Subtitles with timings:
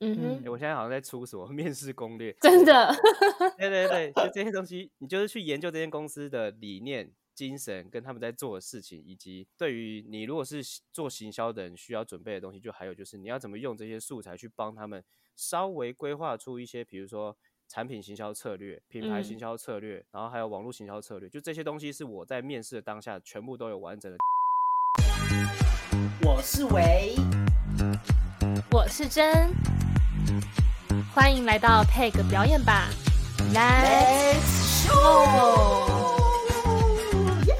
[0.00, 2.94] 嗯哼，诶我现在好像在出什么 面试攻略，真的，
[3.56, 10.60] 对对对，就这些东西，你就是去研究这间公司的理念、精神，跟他们在做的事情，以及对于你如果是
[10.92, 15.02] 做行销的人需要准备的东西，就还有就是你要怎么用这些素材去帮他们
[15.34, 17.34] 稍微规划出一些，比如说
[17.66, 19.38] 产品行销策略、品牌行嗯。
[19.38, 24.18] 销策略，然后还有网络行销策略，就这些东西是我在面试的当下全部都有完整的。
[26.22, 27.14] 我是维，
[28.70, 29.50] 我是真，
[31.14, 32.88] 欢迎来到 Peg 表演吧
[33.52, 35.96] ，Let's Let's go！show！
[37.46, 37.56] 耶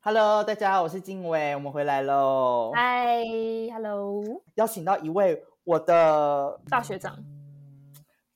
[0.00, 2.72] ！Hello，大家好，我是金伟，我们回来喽。
[2.74, 3.22] 嗨
[3.72, 4.22] ，Hello，
[4.56, 7.18] 邀请到一位我的大学长，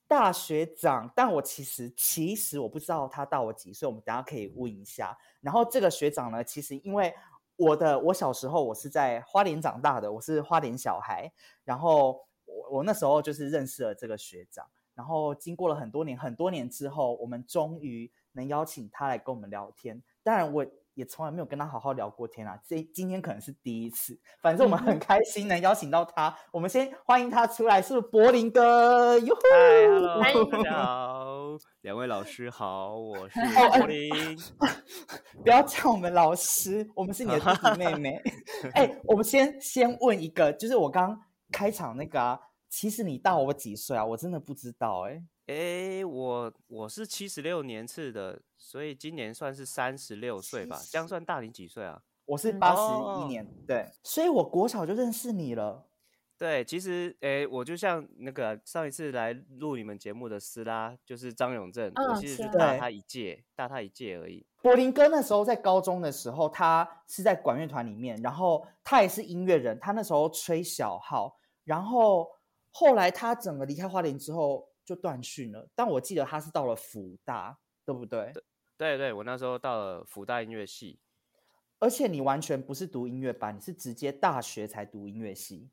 [0.09, 5.15] 大学长，但我其实其实我不知道他大我几岁，我们等下可以问一下。
[5.39, 7.13] 然后这个学长呢，其实因为
[7.55, 11.31] 我的我小时候我是在花莲长大的，我是花莲小孩，
[11.63, 20.01] 然后我我那时候就是认识了这个学长，然后经过了很多年很多年之后，我们终于能邀请他来跟我们聊天。
[20.23, 20.65] 当然我。
[20.99, 24.19] 也从来没有跟他好好聊过天啊，这今天可能是第一次。
[24.41, 29.17] 反正我们很开心能邀请到他，我们先欢迎他出来，是不是柏林哥？
[29.19, 29.41] 哟呼
[30.21, 34.11] 嗨，Hello，大家好，两位老师好，我是柏林。
[35.41, 38.21] 不要叫我们老师，我们是你的弟弟妹妹。
[38.75, 41.17] 哎、我们先先问一个，就是我刚
[41.49, 44.03] 开场那个啊，其实你大我几岁啊？
[44.03, 50.79] 我真的不知道哎、诶，我我是七十六年次的，所以今年算是三十六岁吧。
[50.91, 51.95] 这样算大你几岁啊？
[51.97, 55.87] 嗯我是八十哦一年，对，所以我国小就认识你了。
[56.37, 64.45] 对，其实诶，我就像那个上一次来录你们节目的斯拉，就是张永正，我嗯其实就大他一届，大他一届而已。
[64.61, 72.29] 柏林哥那时候在高中的时候，他是在管乐团里面，然后他也是音乐人，他那时候吹小号，然后
[72.69, 75.69] 后来他整个离开花莲之后就断讯了。
[75.75, 78.33] 但我记得他是到了福大，对不对？
[78.77, 80.99] 对对，我那时候到了福大音乐系，
[81.79, 85.69] 而且你完全不是读音乐班，你是直接大学才读音乐系。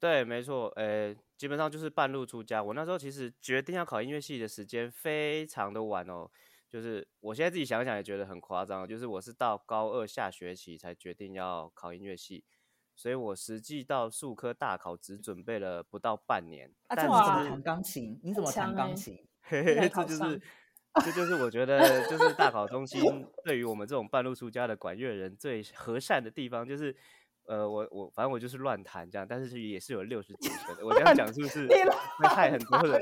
[0.00, 2.62] 对，没错，诶，基本上就是半路出家。
[2.62, 6.30] 我那时候其实决定要考音乐系的时间非常的晚哦，
[6.68, 12.44] 就是我现在自己想想也觉得很夸张，就是我是到高二下学期才决定要考音乐系，
[12.98, 16.68] 所以我实际到数科大考只准备了不到半年。
[16.88, 18.18] 啊，这怎么弹钢琴？
[18.24, 19.16] 你怎么弹钢琴？
[19.40, 20.42] 嘿嘿， 这就是
[21.04, 23.00] 这就是我觉得就是大考中心
[23.44, 26.94] 对于我们这种半路出家的管乐人最和善的地方，就是
[27.44, 30.84] 呃，我我反正我就是乱弹这样，但是也是有六十几分的。
[30.84, 33.00] 我这样讲是不是会害很多人？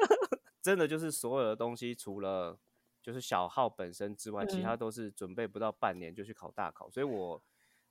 [0.60, 2.58] 真的就是所有的东西，除了
[3.00, 7.42] 就是小号本身之外，其他嗯都是准备不到半年就去考大考，所以我。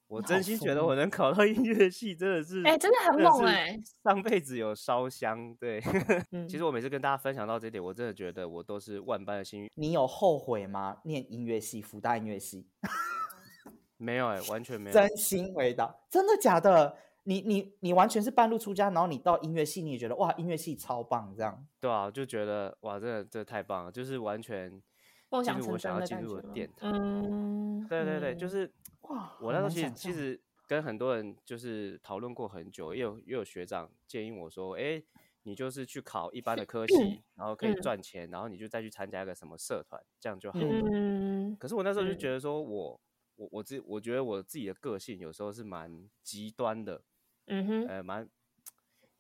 [0.09, 5.79] 我真心觉得我能考到音乐系，真的是，哎真的很猛是哎上辈子有烧香，对。
[6.33, 9.69] 嗯其实我每次跟大家分享到这一点，我真的觉得我都是万般的幸运。
[9.75, 10.97] 你有后悔吗？
[11.03, 12.65] 念音乐系，福大音乐系，
[13.97, 14.93] 没有哎、完全没有。
[14.93, 16.97] 真心回答，真的假的？
[17.25, 21.63] 你你你完全是半路出家，然后你到音乐系，你也觉得哇，音乐系超棒，这样。
[21.79, 24.81] 对啊，就觉得哇，真的这太棒了，就是完全
[25.29, 26.91] 梦想进入我成真的想要进入感觉吗的殿堂。
[26.91, 28.73] 嗯，对对对，就嗯是
[29.09, 35.01] 哇，我那时候其实其实跟很多人就是讨论过很久，也有也有学长建议我说，哎，
[35.43, 37.75] 你就是去考一般的科系，然后可以嗯。
[37.75, 40.75] 赚钱，然后你就再去参加一个什么社团，这样就好。
[40.77, 42.15] 嗯可是我那时候就嗯。
[42.15, 43.01] 觉得说我
[43.35, 47.03] 我我自我觉得我自己的个性有时候是蛮极端的，
[47.47, 48.29] 嗯哼，呃，蛮，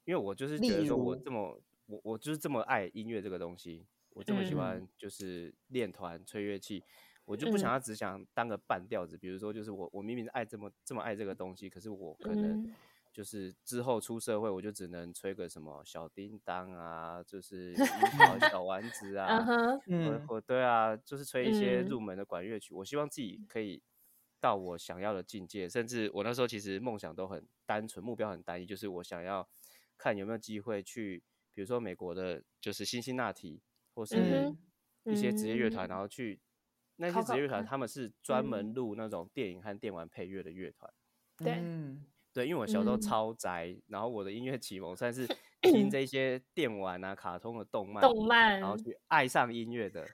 [0.05, 4.55] 因为我就是例觉得说我如这么，我我就是这么爱音乐这个东西，我这么喜嗯。
[4.55, 6.85] 欢就是练团吹乐器，
[7.29, 7.73] 我就不想嗯。
[7.73, 9.15] 要只想当个半吊子。
[9.15, 12.73] 比如说，就是我我明明爱这么这么爱这个东西，可是我可能嗯。
[13.11, 21.85] 就是之后出社会，我就只能吹个什么小叮当啊，就是 樱桃小丸子嗯啊，哼，或嗯，或对啊，就是吹一些嗯。
[21.85, 22.73] 入门的管乐曲。
[22.73, 23.81] 我希望自己可以
[24.39, 29.47] 到我想要的境界，甚至我那时候其实梦想都很单纯，目标很单一，就是我想要
[29.97, 31.21] 看有没有机会去，
[31.53, 33.61] 比如说美国的，就是辛辛那提，
[33.93, 34.15] 或是。
[34.17, 34.57] 嗯
[35.05, 35.89] 一些职业乐团，嗯。
[35.89, 36.39] 然后去
[36.99, 40.91] 那些职业乐团，他们是专嗯门录那种电影和电玩配乐的乐团。
[41.37, 45.25] 对嗯对，因为我小时候嗯超宅，然后我的音乐启蒙算是
[45.63, 50.05] 听这些电玩啊、卡通的动漫，动漫，然后去爱上音乐的。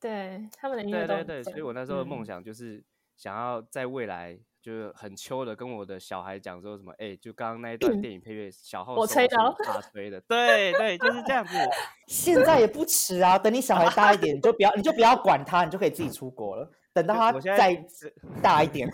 [0.00, 2.82] 对他们的音乐对对对，所以我那时候的梦嗯想就是
[3.16, 11.56] 想要在未来就是很秋的跟我的小孩讲说什么，哎、就刚刚那一段电影配乐，小号我吹的哦他吹的，对对，就是这样子。
[12.06, 16.70] 现在也不迟啊，等你小孩大一点，你就不要你就不要管他，你就可以自己出国了。
[16.92, 17.84] 等到他再
[18.42, 18.88] 大一点，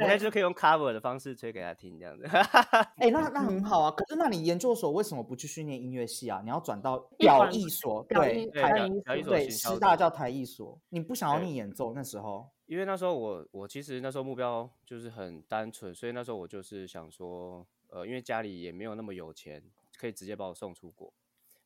[0.00, 2.24] 我现在就可以用 cover 的方式吹给他听，这样子。
[2.96, 3.90] 哎、那 那很好啊。
[3.90, 6.40] 可是那你研究所为什么不去训练音乐系啊？
[6.42, 10.80] 你要转到艺表管艺所，对台艺所对，师大叫台艺所。
[10.88, 12.48] 你不想要对念演奏那时候？
[12.66, 19.62] 因为那时候我我其实那时候目标就是很单纯，所以那时候我就是想说，呃，因为家里也没有那么有钱，
[19.98, 21.12] 可以直接把我送出国，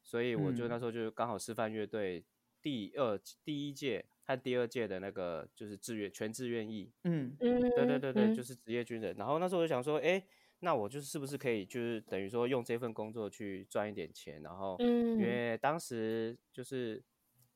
[0.02, 2.24] 所以我就嗯那时候就刚好师范乐队
[2.62, 7.38] 第二第一届和第二届的那个就是志愿全志愿役，嗯。
[7.40, 8.34] 嗯，对对对对，嗯。
[8.34, 9.14] 就是职业军人。
[9.16, 10.24] 然后那时候我就想说，哎，
[10.60, 15.14] 那我就是是不是可以就是等于说用这份工作去赚一点钱，然后嗯。
[15.16, 17.02] 因为当时就是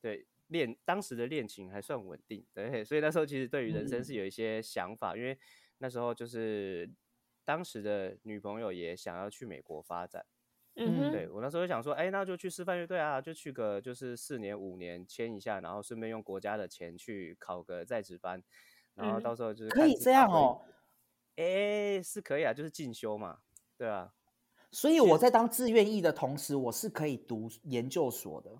[0.01, 4.05] 对恋当时的恋情还算稳定，对，所以那时候其实对于人生嗯。
[4.05, 5.39] 是有一些想法，因为
[5.79, 6.91] 那时候就是
[7.45, 10.27] 当时的女朋友也想要去美国发展，
[10.79, 18.43] 嗯哼，对我那时候就想说，哎，那就去师范乐队啊，就去个就是四年五年签一下，然后顺便用国家的钱去考个在职班，
[18.95, 20.63] 然后嗯到时候就是可以这样哦。
[21.37, 23.39] 哎，是可以啊，就是进修嘛，
[23.77, 24.13] 对啊，
[24.73, 28.51] 所以我在当志愿役的同时，我是可以读研究所的，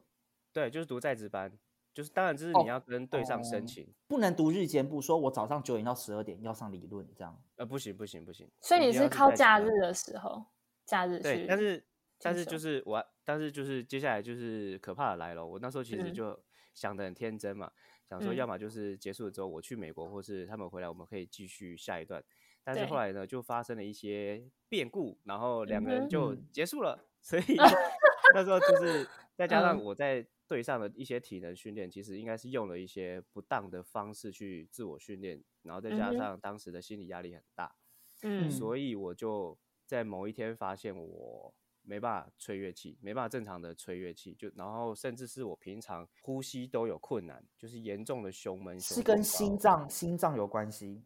[0.53, 1.53] 对，就是读在职班，
[1.93, 5.03] 就是当然就是哦你要跟队上申哦请，不能读日间部。
[5.03, 7.37] 说我早上九点到十二点要上理论，这样。
[7.57, 10.47] 呃，不行不行不行，所以你是靠假日的时候，
[10.85, 11.85] 假日对，去但是
[12.21, 15.47] 但是就是我，但是就是接下来就是可怕的来了。
[15.47, 16.43] 我那时候其实嗯就
[16.75, 17.71] 想的很天真嘛，
[18.09, 22.23] 想说嗯要么就是结束了之后我去美国，或是他们回来，我们可以继续下一段。
[22.65, 27.09] 但是后来呢，就发生了一些变故，然后两个人就嗯结束了。
[27.21, 27.43] 所以
[28.35, 37.75] 那时候就是再加上嗯我在队上的一些体能训练，其实应该是用了一些不当的方式去自我训练，然后再加上当时的心理压力很大。
[38.23, 39.57] 嗯所以我就
[39.87, 41.55] 在某一天发现我
[41.89, 48.79] 没办法吹乐器，没办法正常的吹乐器，就然后甚至是我平常呼吸都有困难，就是严重的胸闷。
[48.79, 51.03] 是跟胸风高心脏心脏有关系。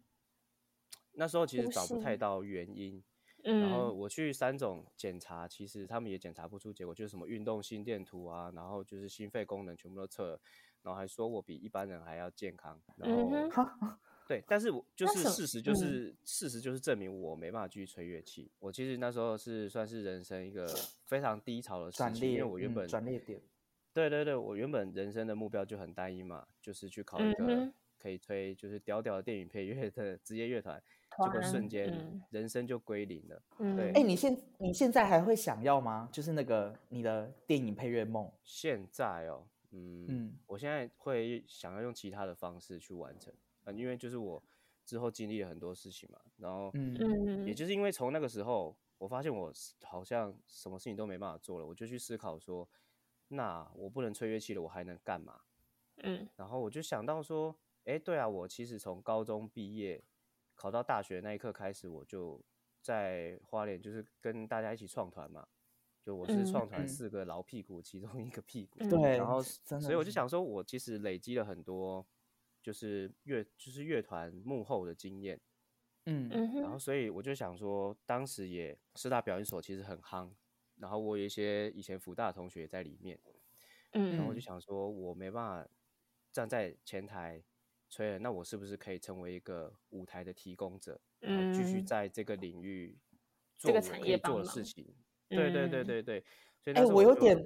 [1.12, 3.00] 那时候其实找不太到原因，
[3.44, 10.40] 然后嗯我去三种检查，其实他们也检查不出结果，就是什么运动心电图啊，然后就是心肺功能全部都测了，
[10.82, 18.50] 然后还说我比一般人还要健康，然后、嗯哼哈，对，但是我就是事实，就嗯是、事实就是证明我没办法继续吹乐器。
[18.58, 20.66] 我其实那时候是算是人生一个
[21.04, 23.40] 非常低潮的事转情，因捩，嗯为我原本、转捩点。
[23.92, 30.82] 对对对，我原本人生的目标就很单一嘛，就是去考一个可以吹就是屌屌的电影配乐的职业乐团，
[31.22, 33.42] 结果瞬间嗯人生就归零了。
[33.58, 36.08] 嗯，对哎、你现你现在还会想要吗？
[36.10, 38.30] 就是那个你的电影配乐梦。
[38.42, 43.32] 现在哦，嗯嗯我现在会想要用其他的方式去完成，
[43.64, 44.42] 嗯，因为就是我
[44.84, 46.72] 之后经历了很多事情嘛，然后
[47.46, 52.68] 也就是因为从那个时候，我发现我好像什么事情都没办法做了，我就去思考说，
[53.28, 55.40] 那我不能吹乐器了，我还能干嘛？
[56.02, 56.28] 嗯。
[56.36, 60.02] 然后我就想到说，哎，对啊，我其实从高中毕业
[60.54, 62.40] 考到大学那一刻开始，我就
[62.80, 65.46] 在花莲就是跟大家一起创团嘛，
[66.02, 66.88] 就我是嗯创团嗯。
[66.88, 68.90] 四个老屁股其中一个屁股，嗯。
[68.90, 72.04] 对，然后，所以我就，想说，我其实累积了很多
[72.62, 75.40] 就是乐就是乐团幕后的经验。
[76.06, 76.28] 嗯。
[76.32, 80.30] 嗯，然后所以我就想说，当时也师大表演所其实很夯，
[80.76, 83.18] 然后我有一些以前福大的同学也在里面，
[83.92, 84.16] 嗯。
[84.16, 85.70] 然后我就嗯想说，我没办法
[86.30, 87.42] 站在前台
[87.90, 91.86] 吹了，那我是不是可以成为一个舞台的提供者，然后继续嗯。
[91.86, 92.96] 在这个领域
[93.58, 94.94] 这个产做我可以业做的事情？
[95.28, 95.86] 对对对嗯。
[95.86, 96.24] 对对，
[96.60, 97.36] 所以哎、我有点，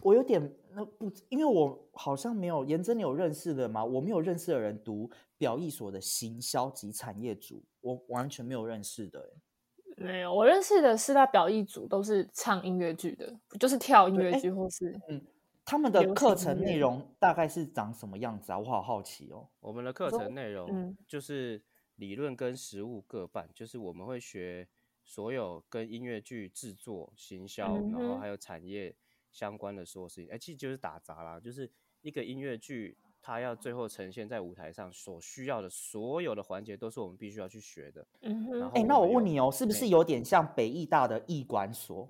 [0.00, 3.84] 我有点那不，因为我好像没有，颜真你有认识的吗？
[3.84, 10.04] 我没有认识的人读表艺所的行销及产业组，我完全没有认识的、欸。
[10.04, 15.24] 没有，我认识的四大表艺组都是唱音乐剧的，就是跳音乐剧或是嗯
[15.64, 18.58] 他们的流课程内容大概是长什么样子啊？
[18.58, 19.48] 我好好奇哦。
[19.60, 21.62] 我们的课程内容嗯就是
[21.94, 24.68] 理论跟实务各半，就是我们会学
[25.04, 28.94] 所有跟音乐剧制作、行销，然后还有产业
[29.34, 30.30] 相关的所有事情。
[30.30, 38.06] 哎、其实就是打杂啦，就是一个音乐剧，它要最后呈现在舞台上所需要的所有的环节，都是我们必须要去学的。
[38.22, 42.08] 嗯哼，哎、那我问你哦，是不是有点像北艺大的艺管所？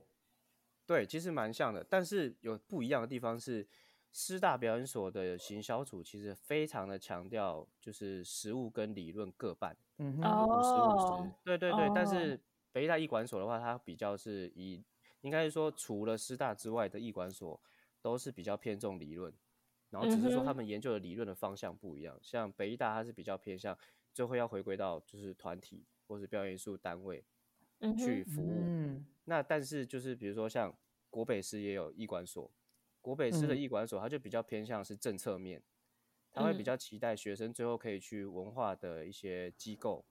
[0.87, 3.67] 对，其实蛮像的，但是有不一样的地方是，
[4.13, 9.75] 师大表演所的行销组其实非常的强调就是实务跟理论各半。
[9.97, 11.91] 嗯哼，就五十五哦十，对对对。
[11.95, 12.39] 但哦是
[12.71, 14.85] 北艺大艺管所的话，它比较是以，
[15.25, 17.59] 应该是说除了师大之外的艺管所
[18.03, 19.33] 都是比较偏重理论，
[19.89, 22.19] 然后只是说他们研究的理论的方向不一样。
[22.21, 23.77] 像北艺大它是比较偏向
[24.13, 27.25] 最后要回归到就是团体或是表演艺术单位
[27.97, 28.61] 去服务。
[28.61, 30.77] 嗯那但是就是比如说像
[31.09, 32.53] 国北师也有艺管所，
[33.01, 35.63] 国北师的嗯艺管所，它就比较偏向是政策面，
[36.31, 40.05] 他会比嗯较期待学生最后可以去文化的一些机构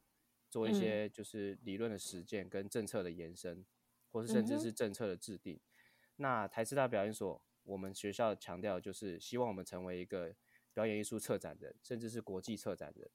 [0.49, 3.63] 做一嗯些就是理论的实践跟政策的延伸，
[4.13, 5.59] 或是甚至是政策的制定。
[6.17, 10.33] 那台师大表演所，我们学校强调就是希望我们成为一个
[10.73, 13.09] 表演艺术策展人，甚至是国际策展人。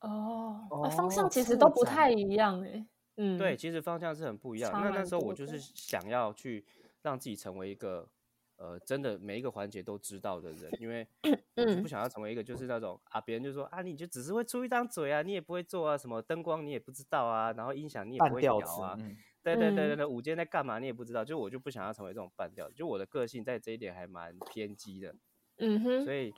[0.00, 2.86] 哦，方向其实都不太一样哎。
[3.16, 4.70] 嗯，对，，其实方向是很不一样。
[4.70, 6.64] 差那那时候我就是想要去
[7.02, 8.08] 让自己成为一个
[8.56, 25.14] 呃，真的每一个环节都知道的人，因为 我就嗯不想要成为一个就是那种啊，别人就说啊，你就只是会出一张嘴啊，你也不会做啊，什么灯光你也不知道啊，然后音响你也不会调啊，嗯对对对对嗯对，午间在干嘛你也不知道，就我就不想要成为这种半吊子，就我的个性在这一点还蛮偏激的，
[25.58, 26.32] 嗯哼，所以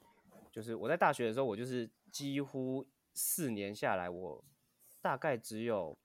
[0.50, 2.84] 就是我在大学的时候，我就是几乎
[3.14, 4.44] 四年下来，我
[5.00, 5.96] 大概只有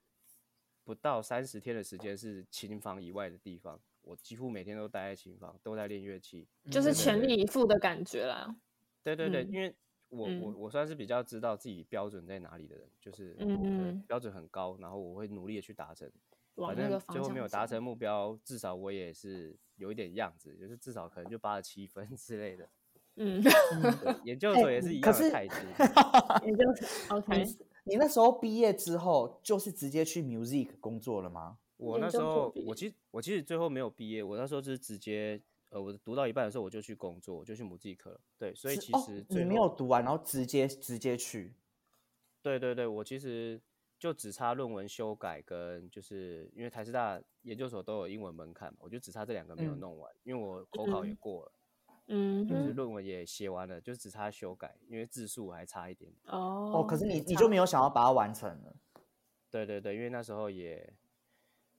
[0.84, 6.46] 不到三十天的时间是琴房以外的地方，我几乎每天都待在琴房，都在练乐器。
[6.70, 8.54] 就是嗯全力以赴的感觉啦。
[9.02, 9.74] 对对对，嗯因为
[10.08, 16.08] 我我嗯我算是比较知道自己标准在哪里的人，就是嗯我的嗯标准很高，然后我会努力的去达成。
[16.56, 22.68] 往反正那个方向最后没有达成目标，至少我也是有一点样子，就是至少可能就八十七分 之类的。
[23.16, 23.42] 嗯，
[24.24, 25.54] 研究哎所也是一样的态度。
[26.46, 31.58] 研究所 OK，你你那时候毕业之后，就是直接去 music 工作了吗？
[31.76, 38.20] 我那时候我其实我其实最后没有毕业，我那时候就是直接呃，我读到一半的时候我就去工作，我就去 music 了。
[38.38, 41.54] 对，所以其实最你没有读完，然后直接直接去。
[42.40, 43.60] 对对对，我其实
[44.02, 51.52] 就只差论文修改跟就是因为台师大研究所都有英文门槛嘛，我就只差这两个没有嗯弄完，因为我口考也嗯过了，
[52.08, 56.12] 嗯就是，论文也写完了，就只差修改，因为字数还差一点。
[56.24, 58.74] 哦哦，可是你你就没有想要把它完成了。
[59.52, 60.92] 对对对，因为那时候也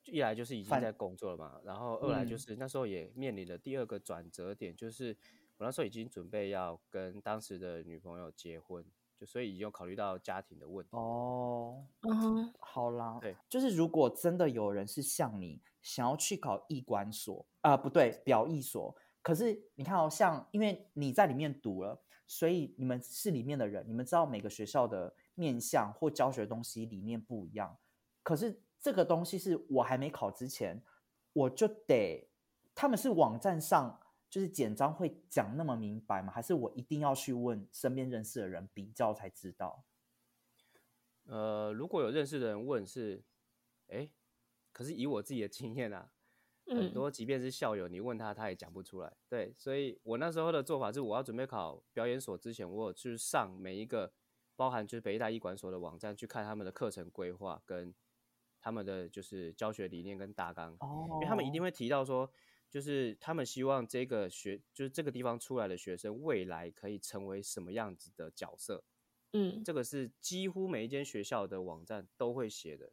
[0.06, 5.10] 一来就是已经在工作了嘛，然后二来就嗯是那时候也面临了第二个转折点，就是
[5.58, 8.86] 我那时候已经准备要跟当时的女朋友结婚，
[9.24, 10.98] 就所以已经有考虑到家庭的问题。
[10.98, 27.78] 哦，嗯哼，好啦，对，就是如果真的有人是像你想要去考艺管所啊、不对，表艺所，可是你看哦，像因为你在里面读了，所以你们是里面的人，你们知道每个学校的面向或教学东西理念不一样，
[28.22, 30.84] 可是这个东西是我还没考之前，
[31.32, 32.30] 我就得，
[32.76, 33.98] 他们是网站上
[34.34, 36.34] 就是简章会讲那么明白吗？
[36.34, 39.86] 还是我一定要去问身边认识的人比较才知道？
[41.26, 43.24] 呃，如果有认识的人问是，
[43.90, 44.10] 哎，
[44.72, 46.10] 可是以我自己的经验啊，
[46.66, 49.14] 很嗯多即便是校友，你问他他也讲不出来。
[49.30, 54.12] 对，所以我那时候的做法是，我要准备考表演所之前，我有去上每一个
[54.56, 57.94] 包含就是北艺大医管所的网站去看他们的课程规划跟
[58.60, 62.28] 他们的就是教学理念跟大纲，哦因为他们一定会提到说，
[62.74, 68.84] 就是他们希望这个学就是这个地方出来的学生未来可以成为什么样子的角色，
[69.34, 69.64] 嗯。
[69.64, 72.92] 这个是几乎每一间学校的网站都会写的。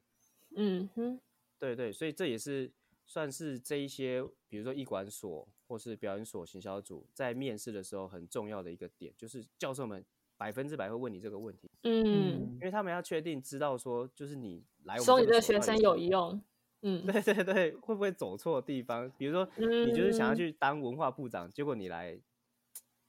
[0.55, 1.19] 嗯哼，
[1.59, 2.71] 对对，所以这也是
[3.07, 10.05] 算是这一些，比如说艺管所或是表演所行销组在面试的时候很重要的一个点，就是教授们
[10.37, 16.43] 百分之百会问你这个问题，嗯，因为他们要确定知道说，就是你来我们收你这个的学生有用，
[16.83, 19.11] 嗯，对对对，会不会走错地方？
[19.19, 22.19] 比如说，你就是想要嗯去当文化部长，结果你来，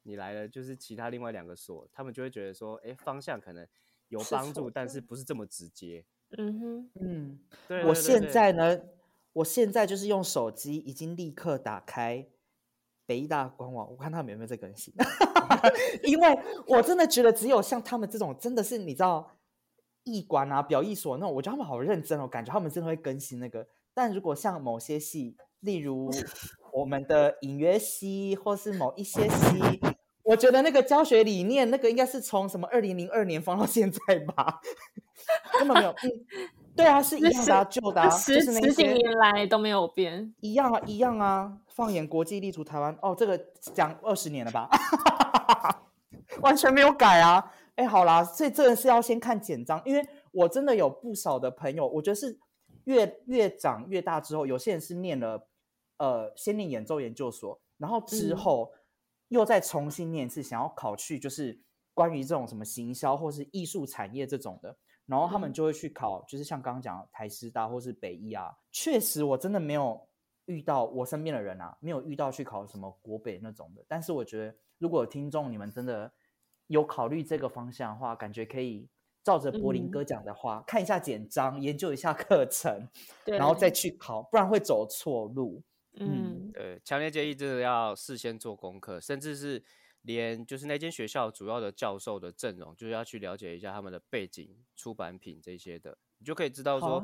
[0.03, 3.65] 你来了，就是其他另外两个所，他们就会觉得说，哎，方向可能
[4.09, 6.05] 有帮助，但是不是这么直接。
[6.37, 8.79] 嗯哼，嗯，对，我现在呢，
[9.33, 12.27] 我现在就是用手机已经立刻打开
[13.05, 14.93] 北医大官网，我看他们有没有在更新。
[16.03, 19.37] 因为我真的觉得只有像他们这种，真的是你知道
[20.03, 23.67] 艺馆啊、表艺所那种，我觉得他们好认真哦，感觉他们真的会更新那个。
[23.93, 26.09] 但如果像某些戏，例如
[26.73, 29.81] 我们的隐约系，或是某一些系，
[30.23, 34.61] 我觉得那个教学理念，那个应该是从什么二零零二年放到现在吧，
[35.59, 35.91] 根本没有。
[35.91, 36.09] 嗯，
[36.75, 41.57] 对啊，是一样的、啊，旧的、啊，就十十几年来都没有变，一样啊，一样啊。
[41.67, 44.69] 放眼国际，立足台湾，哦，这个讲二十年了吧，
[46.41, 47.51] 完全没有改啊。
[47.81, 52.39] 哎，好啦，所以这个是要先看简章，因为我真的有不少的朋友，我觉得是
[52.83, 55.47] 越越长越大之后，有些人是念了
[55.97, 58.71] 呃先念演奏研究所，然后之嗯后
[59.29, 61.59] 又再重新念一次，想要考去就是
[61.95, 68.55] 关于这种什么行销或是艺术产业这种的，然后他们嗯就会去考，就是像刚刚讲的台师大或是北艺啊。
[68.71, 69.99] 确实，我真的没有
[70.45, 73.83] 遇到我身边的人啊，没有遇到去考什么国北那种的。
[73.87, 76.11] 但是我觉得，如果有听众你们真的
[76.71, 78.87] 有考虑这个方向的话，感觉可以
[79.23, 82.87] 照着柏林嗯哥讲的话，看一下简章，研究一下课程，
[83.25, 85.61] 对，然后再去考，不然会走错路。
[85.95, 89.61] 嗯对，强烈建议真的要事先做功课，甚至是
[90.03, 97.03] 连就是那间学校主要的教授的阵容，就是要去了解一下他们的背景、出版品这些的，你就可以知道说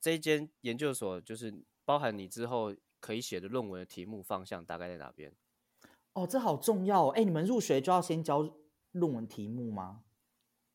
[0.00, 1.52] 这一间研究所就是
[1.84, 5.30] 包含你之后可以写的论文的题目方向大概在哪边。
[6.14, 7.10] 哦，这好重要哦！
[7.10, 8.44] 哎，你们入学就要先交
[8.92, 10.04] 论文题目吗？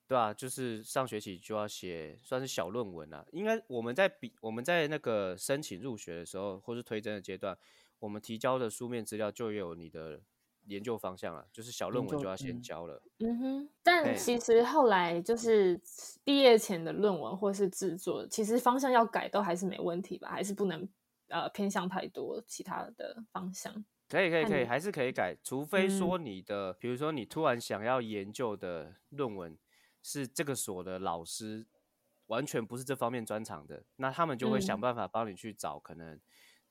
[0.07, 3.25] 对啊，就是上学期就要写，算是小论文啊。
[3.31, 7.57] 应该我们在比我们在那个申请入学的时候，或是推甄的阶段，
[7.99, 10.21] 我们提交的书面资料就有你的
[10.67, 13.03] 研究方向了，就是小论文就要先嗯交了。
[13.19, 15.77] 嗯哼，但其实后来就是
[16.23, 20.29] 毕业前的论文或是制作，其实方向要改都还是没问题吧？
[20.29, 20.87] 还是不能
[21.27, 23.83] 呃偏向太多其他的方向。
[24.09, 29.57] 可以可以可以，还是可以改，除非嗯说你的，比如说你突然想要研究的论文
[30.01, 31.65] 是这个所的老师
[32.27, 36.19] 完全不是这方面专长的，那他们就会想嗯办法帮你去找可能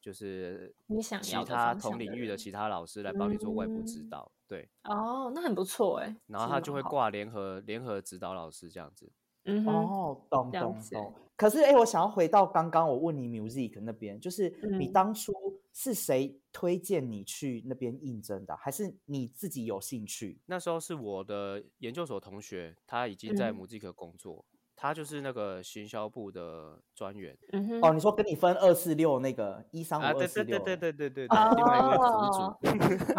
[0.00, 6.16] 就是你想其要其他同领域的其他老师来帮你做外部指嗯导，对，哦，那很不错哎。
[6.28, 6.80] 然后他就会。
[6.82, 9.10] 挂联合联合指导老师这样子。
[9.44, 11.14] 嗯哼，哦，懂懂懂。
[11.36, 15.32] 可是，哎，我想要回到刚刚我问你 music 那边，就是你嗯当初
[15.78, 18.56] 是谁推荐你去那边应征的？
[18.56, 20.40] 还是你自己有兴趣？
[20.46, 24.42] 那时候是我的研究所同学，他已经在母基科工作，
[24.74, 27.36] 他就是那个行销部的专员。
[27.52, 32.40] 嗯、哦，你说跟你分二四六那个一三五二四六，对对对对对对，另外一个组组。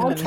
[0.01, 0.25] OK。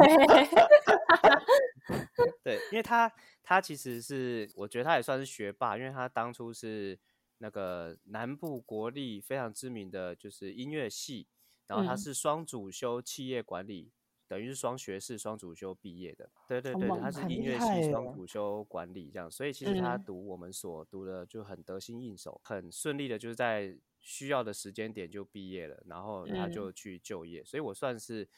[2.45, 6.97] 对，因为他他其实是我觉得他也算是学霸，因为他当初是
[7.39, 11.27] 那个南部国立非常知名的就是音乐系。
[11.71, 13.93] 然后他嗯是双主修企业管理，
[14.27, 16.29] 等于是双学士双主修毕业的。
[16.49, 28.29] 对对对，他是音乐系双主修管理这样，所以其实他嗯读我们所读的就很得心应手，很顺利的，就是在需要的时间点就毕业了，然后他嗯就去就业，所以我算是。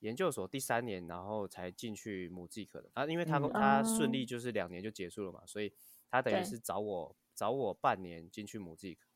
[0.00, 5.72] 研究所第三年，然后才进去母技科的啊，因为他嗯他顺哦利就是两年就结束了嘛，所以
[6.10, 9.08] 他等于是找我找我半年进去母技科。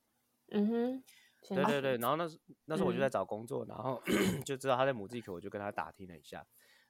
[0.53, 1.03] 嗯哼，先
[1.49, 4.01] 对对对，然后那时那时候我就在嗯找工作，然后
[4.45, 6.45] 就知道他在母鸡口，我就跟他打听了一下，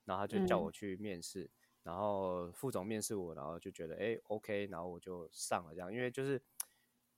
[0.05, 1.49] 然后他就叫嗯我去面试，
[1.83, 6.41] 然后副总面试我，然后就觉得哎 OK，然后我就上了这样，因为就是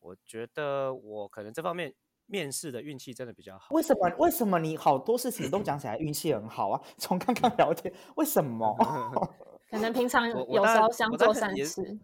[0.01, 1.93] 我觉得我可能这方面
[2.27, 3.75] 面试的运气真的比较好。
[3.75, 4.09] 为什么？
[4.19, 6.81] 为什么你好多事情都讲起来运气很好啊？
[6.99, 8.77] 从刚刚聊天，为什么？
[9.73, 11.99] 可能平常有时候想做善事，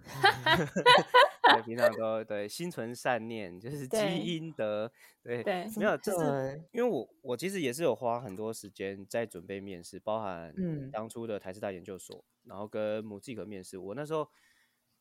[1.53, 4.91] 对，平常都对心存善念，就是积阴德。
[5.23, 10.91] 对，对没有，就是因为我我其实也是有花很多时间在准备面试，包含嗯。
[10.91, 13.79] 当初的台师大研究所，然后跟母技科面试。
[13.79, 14.29] 我那时候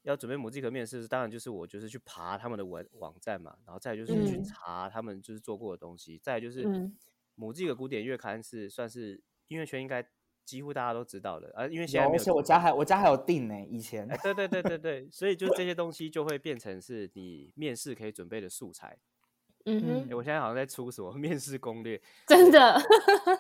[0.04, 4.44] 要准备母技科面试，当然就是我就是去爬他们的网网站嘛，然后再就是去嗯。
[4.44, 6.98] 查他们就是做过的东西，再就是嗯。
[7.36, 10.04] 母技科古典乐刊是算是音乐圈应该
[10.48, 18.98] 几乎大家都知道的，啊，因为现，在没有而且我家还我家还有订呢，以前哎，对对对对对，所以就这些东西就会变成是你面试可以准备的素材。
[19.70, 22.82] 嗯嗯哼，哎，我现在好像在出什么 面试攻略， 真的，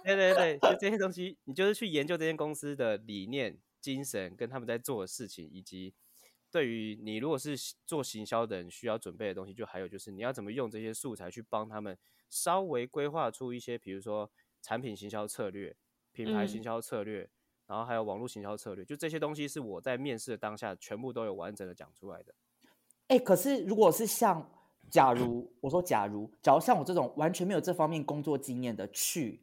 [0.04, 5.94] 对对对，就这些东西，你就是去研究这间公司的理念、精神，跟他们在做的事情，以及
[6.52, 11.98] 对于你如果是做行销的人需要准备的东西，就还有就是你要怎么用这些素材去帮他们
[12.30, 14.30] 稍微规划出一些，比如说
[14.62, 15.74] 产品行销策略、
[16.26, 17.30] 品牌行嗯销策略，
[17.68, 22.34] 然后还有网络行销策略，就这些东西是我在面试的当下全部都有完整的讲出来的。
[23.08, 24.50] 哎，可是如果是像，
[24.90, 29.40] 假如我说假如，假如像我这种完全没有这方面工作经验的去，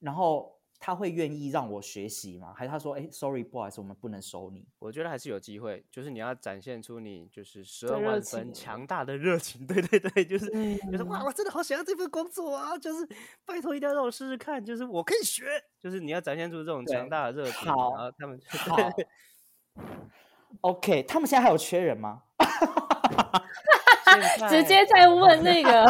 [0.00, 2.52] 然后他会愿意让我学习吗？
[2.56, 4.66] 还是他说，哎，sorry，不好意思，我们不能收你？
[4.78, 10.46] 我觉得还是有机会，就是你要展现出你就是十二万分强大的热情， 对对对，就是
[10.90, 12.76] 就是哇，嗯我真的好想要这份工作啊！
[12.78, 13.08] 就是
[13.44, 15.44] 拜托一定要让我试试看，就是我可以学，
[15.80, 18.40] 就是你要展现出这种强大的热情，然好后他们，
[20.62, 22.22] OK，他们现在还有缺人吗？
[24.48, 25.84] 直接在在问那个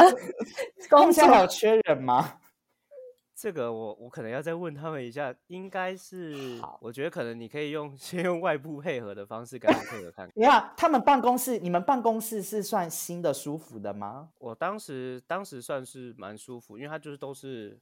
[0.89, 2.39] 他工们现在还有，缺人吗？
[3.39, 10.33] 这个我我可能要再问他们一下，应该是好我觉得可能你可以用 先用外部配合的方式跟他们配合看 看。
[10.35, 14.31] 你看他们办公室，你们办公室是算新的、舒服的吗？
[14.39, 17.79] 我当时当时算是蛮舒服，因为它就是都是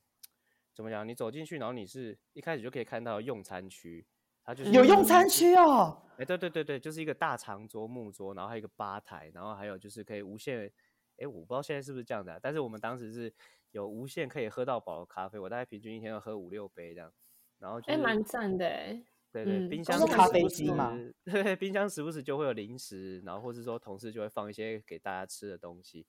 [0.75, 4.05] 怎么讲，你走进去，然后你是一开始就可以看到用餐区，
[4.43, 6.03] 它就是有用餐区哦。
[6.17, 10.69] 哎、对对对对，就是一个大长桌木桌，然后还有一个吧台，然后还有就是可以无限，
[11.19, 13.33] 哎，我不知道现在是不是这样的啊、但是我们当时是
[13.71, 17.13] 有无限可以喝到饱的咖啡，我大概平均一天要喝五六杯这样，
[17.59, 26.07] 然后就哎，是蛮赞的哎，对对，嗯冰箱咖啡机嘛时 对，冰箱时不时就会有零食，然后或是说同事就会放一些给大家吃的东西，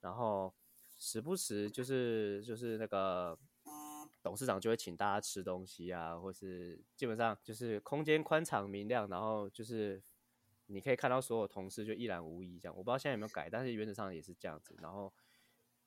[0.00, 0.52] 然后
[0.96, 3.38] 时不时就是就是那个
[4.22, 10.02] 董事长就会请大家吃东西啊，或是基本上就是空间宽敞明亮，然后就是
[10.66, 12.74] 你可以看到所有同事就一览无遗这样。
[12.76, 14.76] 我不知道现在有没有改，但是原则上也是这样子。
[14.80, 15.12] 然后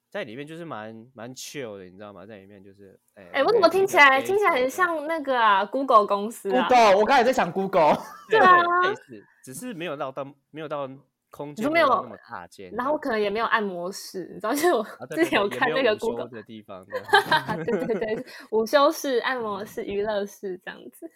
[0.10, 2.26] 在里面就是蛮蛮 chill 的，你知道吗？
[2.26, 7.96] 在里面就是哎哎，我怎么听起来听起来很像那个啊，Google 公司啊？Google，我刚才在想 Google，
[8.30, 10.90] 对对啊类似，只是没有到到没有到
[11.30, 21.12] 空间说没有那么大间，然后可能也没有按摩室，你知道，就是我之前有看那个 Google，的地方，这样 对对对，午休室、按摩室、娱乐室这样子。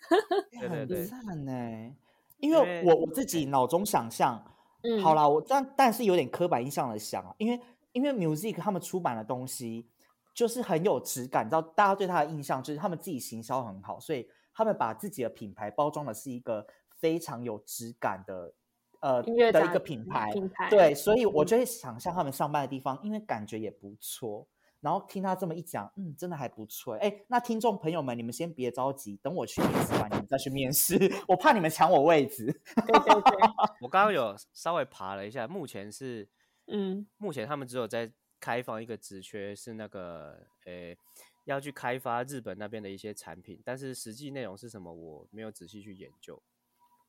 [0.60, 1.96] 对 对对很赞呢。
[2.42, 3.46] 因因为为我我自己。
[3.46, 4.44] 脑中想象，
[4.84, 7.60] 嗯，好啦，我但但是有点刻板印象的想啊，因为
[7.94, 9.88] 因为 music 他们出版的东西
[10.34, 16.66] 就是很有质感，你知道大家对他的印象就是他们自己行销很好，所以他们把自己的品牌包装的是一个
[16.98, 18.54] 非常有质感的
[19.02, 20.50] 呃的一个品牌，品。
[20.50, 21.46] 牌对，所以我嗯。
[21.46, 24.48] 就会想象他们上班的地方，因为感觉也不错。
[24.82, 26.96] 然后听他这么一讲，嗯，真的还不错。
[26.96, 30.98] 哎，那听众朋友们，你们先别着急，等我去面试完，你们再去面试。
[31.28, 32.46] 我怕你们抢我位置。
[32.48, 33.40] 对对对，
[33.82, 36.28] 我刚刚有稍微爬了一下，目前是
[36.68, 40.98] 嗯，目前他们只有在开放一个职缺，是那个诶、
[41.46, 46.42] 要去开发日本那边的一些产品，但是实际内容是什么，我没有仔细去研究。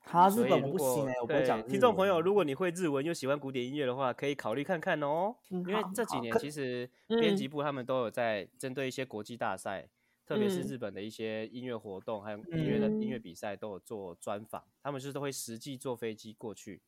[0.05, 5.35] 哈，日本我不行哎、我不讲听众朋友，如果你会日文又喜欢古典音乐的话，可以考虑看看哦。
[5.51, 7.37] 嗯因为这几年其实编嗯。
[7.37, 9.89] 辑部他们都有在针对一些国际大赛，
[10.27, 10.67] 特别是嗯。
[10.67, 13.23] 日本的一些音乐活动，还有音乐的音乐嗯。
[13.23, 14.63] 比赛，都有做专访。
[14.83, 16.83] 他们就是都会实际坐飞机过去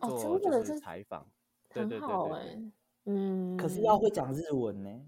[0.00, 1.26] 哦做就是真的这采访。
[1.72, 2.08] 对很对对
[3.06, 4.32] 嗯，可是要会讲。
[4.32, 5.00] 日文呢、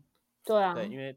[0.44, 1.14] 对啊，对，因为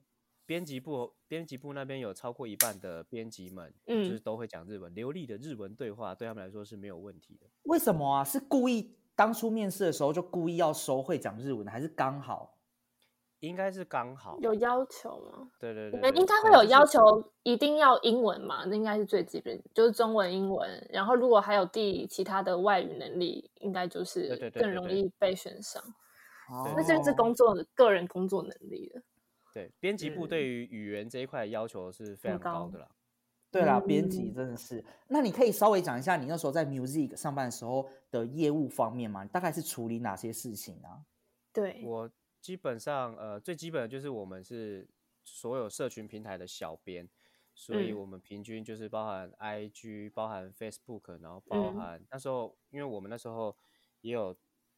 [0.48, 7.46] 编辑部编辑部那边有超过一半的编辑们，嗯就是嗯都会讲日文，流利的日文对话对他们来说是没有问题的。
[7.64, 8.24] 为什么啊？
[8.24, 12.56] 是故意当初面试的时候就故意要收会讲日文，还是刚好？
[13.42, 15.52] 应该是刚好，有要求吗？
[15.60, 17.00] 对对你对对们应该会有要求，
[17.44, 18.64] 一定要英文嘛？
[18.66, 20.88] 那应该是最基本，就是中文、英文。
[20.92, 25.84] 然后如果还有第其他的外语能力，应该就是更容易被选上。
[26.50, 29.02] 哦那这是工作的个人工作能力了。
[29.58, 32.88] 对，编辑部嗯对于语言这一块要求是非常高的啦。
[33.50, 34.86] 对啦，编辑嗯真的是。
[35.08, 39.24] 那你可以稍微讲一下你那时候在 music 上班的时候的业务方面吗？
[39.24, 41.04] 你大概是处理哪些事情啊？
[41.52, 42.08] 对，我
[42.40, 44.88] 基本上呃最基本的就是我们是
[45.24, 47.10] 所有社群平台的小编，
[47.56, 53.58] 所以嗯我们平均就是包含 IG、包含 Facebook，然后包嗯含、那时候因为我们那时候
[54.02, 54.36] 也有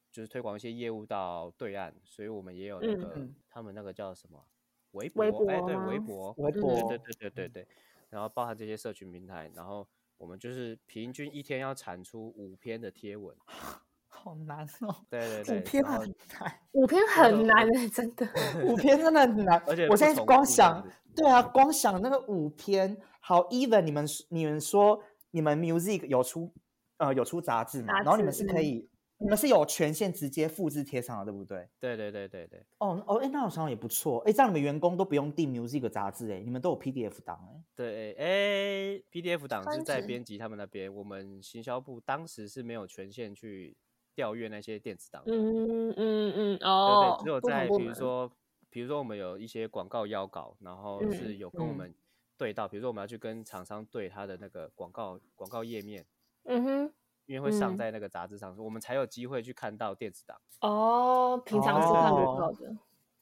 [0.09, 4.47] 就是推广一些业务到对岸，所以我们也有那嗯个、嗯他们那个叫什么
[4.91, 7.67] 微博，微哎对博微博，微博对对对对对对对，
[8.09, 13.35] 然后包含这些社群平台，然后我们就是平均一天要产出五篇的贴文，
[14.07, 18.27] 好难哦，对对对，五篇很难，五篇很难的，真的。
[18.65, 19.61] 五篇真的很难。
[19.67, 26.51] 而且我现在光想，对啊，光想那个五篇，好 even，你们你们说你们 music 有出
[26.97, 27.93] 呃有出杂志嘛？
[27.93, 31.67] 杂然后你们是可以，你们是有权限直接复制贴上的，对不对？
[31.79, 32.65] 对对对对对。
[32.79, 34.19] 哦哦，哎，那好像也不错。
[34.19, 37.63] 哎，这样你们员工都不用订 music 杂志，哎，你们都有 PDF 档，哎。
[37.75, 43.75] 对，哎，PDF 档是在编辑他们那边，我们行销部当时是没有权限去
[44.15, 45.31] 调阅那些电子档的。
[45.33, 48.31] 嗯嗯嗯，对哦对对，，只有在比如说，
[48.69, 51.95] 比如说我们有一一些广告邀稿，然后是嗯有跟我嗯们
[52.37, 56.05] 对到，比如说我们要去跟厂商对他的那个广告广告页面，
[56.43, 56.93] 嗯哼，
[57.29, 60.35] 因为会上嗯在那个杂志上，我们才有机会去看到电子档。
[60.61, 62.75] 哦，平常是看不哦到的。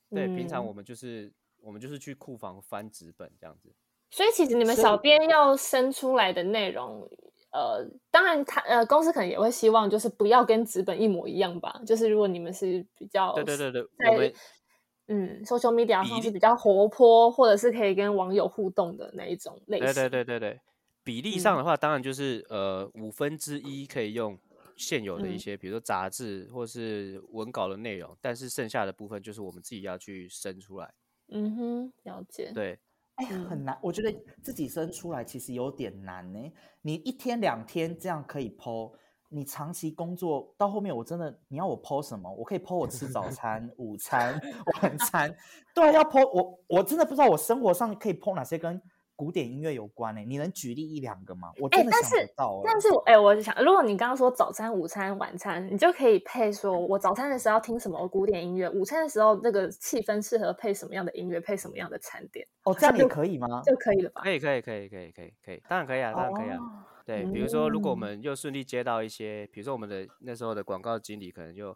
[0.10, 3.70] 对，平常嗯我们就是我们就是去库房翻纸本这样子。
[4.10, 7.06] 所以其实你们小编要生出来的内容，
[7.52, 11.82] 呃，当然他呃公司可能也会希望就是不要跟纸本一模一样吧。
[11.86, 14.34] 就是如果你们是比较对对对对，在我们
[15.08, 19.86] 嗯，social media 上是比较活泼，或者是可以跟网友互动的那一种类型。
[19.86, 20.62] 对对对对对，
[21.08, 24.38] 比例嗯上的话，当然就是呃五分之一可以用
[24.76, 30.94] 现有的一嗯些，比如说杂志或是文稿的内容，但是剩下的部分就是我们自己要去生出来。
[31.30, 32.52] 嗯哼，了解。
[32.54, 32.78] 对，
[33.16, 36.52] 哎呀，很难，我觉得自己生出来其实有点难呢。
[36.82, 38.92] 你一天两天这样可以剖，
[39.30, 42.30] 你长期工作到后面，我真的你要我剖什么？
[42.34, 44.40] 我可以剖我吃早餐、午餐、
[44.82, 45.34] 晚餐，
[45.74, 48.82] 对啊，要剖我我真的不知道我生活上可以剖哪些跟
[49.18, 51.52] 古典音乐有关呢、你能举例一两个吗？
[51.60, 52.62] 我哎真的想但是不到、欸。
[52.64, 63.62] 但是我，哎、我想，如果你刚刚说早餐、午餐、晚餐，你就可以配说，我早餐的时候要听什么古典音乐，午餐的时候那个气氛适合配什么样的音乐，配什么样的餐点，哦，这样也可以吗？
[63.66, 64.22] 就可以了吧？
[64.22, 66.58] 可以可以可以可以可以可以，当然可以啊，当然可以啊。
[66.58, 71.74] 哦对，比如说，如果我嗯们又顺利接到一些，比如说我们的那时候的广告经理可能就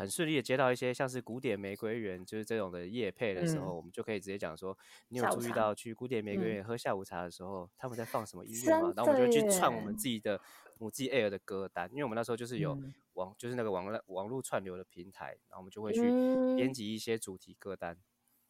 [0.00, 4.76] 很顺利的接到一些像是古典玫瑰园就是这种的夜配的时候，嗯我们就可以直接讲说，
[5.08, 8.92] 你有注意到去古典玫瑰嗯园喝下午茶的时候，他们在放什么音乐吗？
[8.96, 10.40] 然后我们就去串我耶们自己的
[10.78, 17.96] 母鸡 Air 的歌单，因为我们那时候就是有嗯网，就是那个网络网络串流的平台，然后我们就会去嗯编辑一些主题歌单。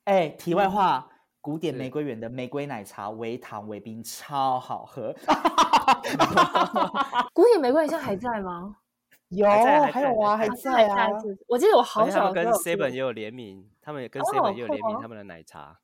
[0.04, 1.10] 哎、题外话，
[1.40, 5.12] 古典玫瑰园的玫瑰奶茶微糖微冰超好喝，
[7.34, 8.76] 古典玫瑰现在还在吗？
[9.30, 11.08] 有还有啊，还还在啊。
[11.46, 15.78] 我记得我好且他们跟 Seven 也有联名，他们也跟哦 Seven 也有联名他们的奶茶。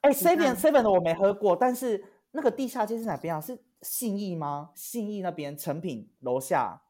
[0.00, 3.40] 哎，Seven Seven 的我没喝过，但是那个地下街是哪边啊？
[3.40, 4.70] 是信义吗？
[4.74, 6.80] 信义那边成品楼下，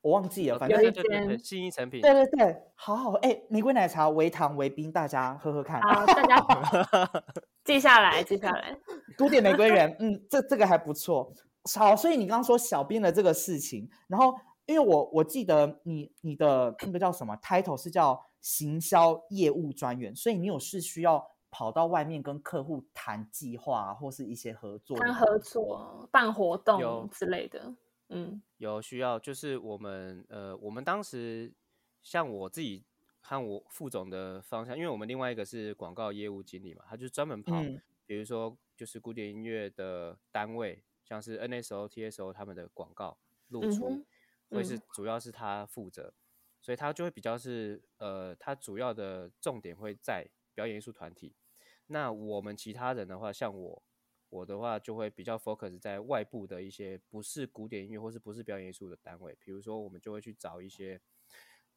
[0.00, 2.00] 我忘记了，哦反正有一对对对对，间信义成品。
[2.00, 5.80] 对对对，好好哎，玫瑰奶茶微糖微冰，大家喝喝看。
[5.82, 6.36] 好，大家
[7.64, 8.76] 记下来，记下来。
[9.16, 11.32] 古典玫瑰园，嗯，这这个还不错。
[11.78, 14.34] 好，所以你刚刚说小编的这个事情，然后
[14.66, 27.74] 因为我我记得你你的那个叫什么 title 是叫行销业务专员，所以你有是需要跑到外面跟客户谈计划啊或是一些合作谈合作、办活动有之类的，
[28.08, 28.40] 嗯。
[28.58, 31.52] 有需要，就是我们呃，我们当时
[32.02, 32.84] 像我自己
[33.20, 37.80] 和我副总的方向，因为我们另外一个是广告业务经理嘛，他就是专门跑，嗯。
[38.06, 43.16] 比如说就是古典音乐的单位，像是 NSO、TSO 他们的广告
[43.48, 44.04] 露出，
[44.52, 46.12] 会是嗯主要是他负责，
[46.60, 51.34] 所以他就会比较是呃，他主要的重点会在表演艺术团体。
[51.86, 53.82] 那我们其他人的话，像我，
[54.28, 61.00] 我的话就会比较 focus 在外部的一些不是古典音乐或是不是表演艺术的单位，比如说我们就会去找一些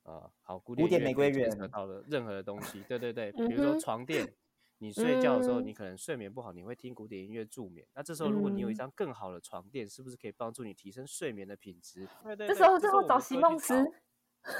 [0.03, 4.31] 呃，好古典典音乐玫瑰园可以牵扯到的任何的东西，对对对，比如说床垫。
[4.79, 7.87] 你睡觉的时候，嗯你可能睡眠不好，你会听古典音乐助眠。
[7.93, 12.07] 那这时候，如果你有一嗯张更好的床垫，是不是可以帮助你提升睡眠的品质？
[12.23, 13.73] 对对这时候就要找席梦思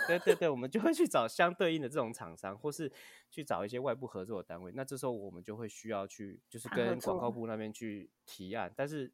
[0.08, 2.92] 对对对，我们就会去找相对应的这种厂商，或是
[3.30, 4.72] 去找一些外部合作的单位。
[4.74, 9.12] 那这时候我们就会需要去，就是跟广告部那边去提案，但是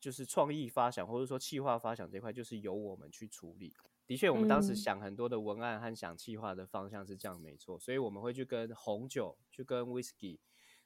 [0.00, 3.74] 就是创意发想或者说企划发想这块，就是由我们去处理。
[4.06, 7.78] 的确，我们当时嗯想很多的文案和想企划的方向是这样，没错。
[7.78, 10.38] 所以我们会去跟红酒，去跟 whisky，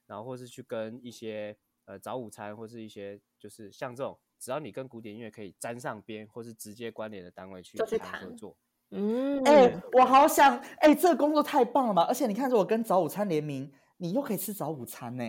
[0.07, 8.57] 然后或是去跟一些呃早午餐，或是一些就是像这种，只要你跟古典音乐可以沾上边，或是直接关联的单位去谈谈合作。
[8.93, 12.03] 嗯，哎、我好想哎、这个工作太棒了吧！
[12.09, 15.25] 而且你看，如果跟早午餐联名，你又可以吃早午餐呢、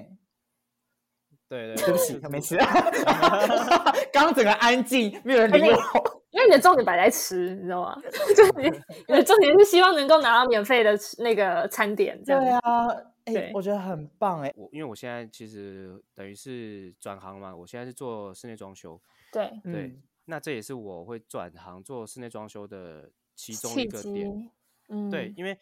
[1.47, 2.58] 对对对不起，就是没事。
[4.12, 6.11] 刚刚整个安静，没有人理我。
[6.41, 8.01] 因为你的重点摆在吃，你知道吗？
[8.36, 8.69] 就是你
[9.08, 12.41] 你的重点是希望能够拿到免费的那个餐点，这样。
[12.41, 12.88] 对啊，
[13.25, 18.99] 哎、对我觉得很棒哎、我因为我现在其实等于是转行嘛，我现在是做室内装修，
[19.32, 24.49] 对，对，嗯那这也是我会转行做室内装修的其中一个点。
[24.89, 25.58] 嗯，对，因为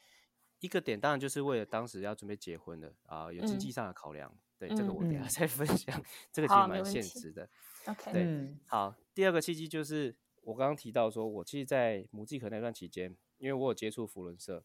[0.60, 4.32] 一个点当然就是为了当时要准备结婚的啊、有经嗯济上的考量。
[4.58, 7.50] 对，这个我等一下嗯再分享，这个其好实蛮现实的。
[7.86, 10.14] ，OK，对嗯好，第二个契机就是
[10.44, 14.64] 我刚刚提到说，我其实，在母季可那段期间，因为我有接触福伦社，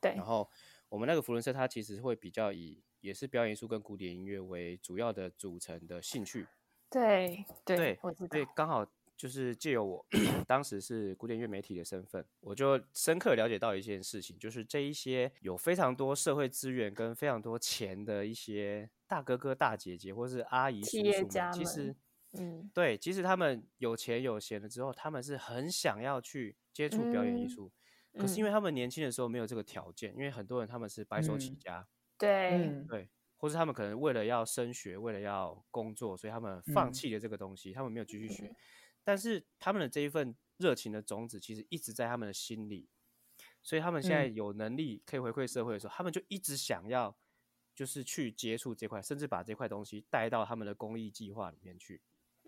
[0.00, 0.48] 对然，后
[0.88, 6.46] 我们那个福伦社，它其实会比较以也是表演艺术跟古典音乐为主要的组成的兴趣。
[6.90, 8.86] 对，对对，我知道所以，刚好
[9.16, 10.06] 就是借由我
[10.46, 21.96] 当时是古典乐媒体的身份，我就深刻了解到一件事情，就是这一些有非常多社会资源跟非常多钱的一些大哥哥、大姐姐或是阿姨、企叔叔们，其业家们实
[22.34, 22.70] 嗯。
[22.72, 27.72] 对，即使他们有钱有闲了之后，他们是很想要去接触表演艺嗯术，
[28.16, 28.46] 可是因嗯。
[28.46, 31.86] 为他们年轻的时候没有这个条件，因为很多人他们是白手起嗯家，
[32.18, 32.88] 对，嗯。
[32.88, 36.92] 对，或是他们可能为了要升学，为了要工作，所以他们放嗯。
[36.92, 38.28] 弃了这个东西，他们没有继续嗯。
[38.28, 38.52] 学。
[39.04, 42.88] 但是他们的这一份热情的种子，其实一直在他们的心里，
[43.62, 44.28] 所以他们现在嗯。
[44.28, 47.16] 有能力可以回馈社会的时候，他们就一直想要，
[47.74, 52.00] 就是去接触这块，甚至把这块东西带到他们的公益计划里面去。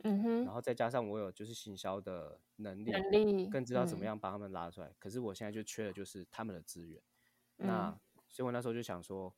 [0.04, 4.06] 嗯哼然，后再加上我有就是行销的能力，能力更知道怎么嗯。
[4.06, 4.92] 样把他们拉出来。
[4.98, 7.00] 可是我现在就缺的就是他们的资源。
[7.58, 7.66] 嗯。
[7.66, 9.34] 那所以我那时候就想说，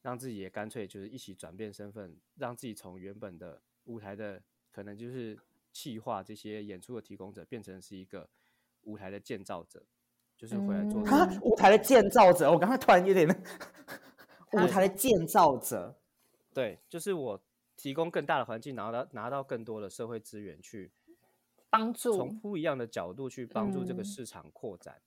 [0.00, 5.38] 让自己也干脆就是一起转变身份，让自己从原本的舞台的可能就是
[5.72, 8.28] 企划这些演出的提供者，变成是一个
[8.82, 9.84] 舞台的建造者，
[10.36, 13.28] 就是回来做这啊，舞台的建造者，我刚才突然有点，
[14.52, 15.94] 舞啊台的建造者，
[16.52, 17.40] 对，就是我
[17.82, 20.92] 提供更大的环境，拿到拿到更多的社会资源去
[21.68, 25.02] 帮助从不一样的角度去帮助这个嗯市场扩展。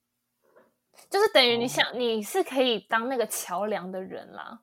[1.09, 4.61] 就是等于你哦想，你是可以当那个桥梁的人啦，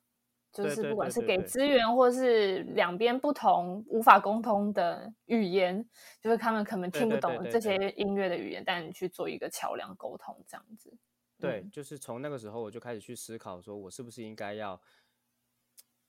[0.53, 5.83] 就是不管是给资源，或是两边不同无法沟通的语言，
[6.21, 10.95] 就是他们可能听不懂这些音乐的语言，但你去做一个桥梁沟通，这样子。
[11.41, 14.79] 对，嗯就是从那个时候我就开始去思考，说我是不是应该要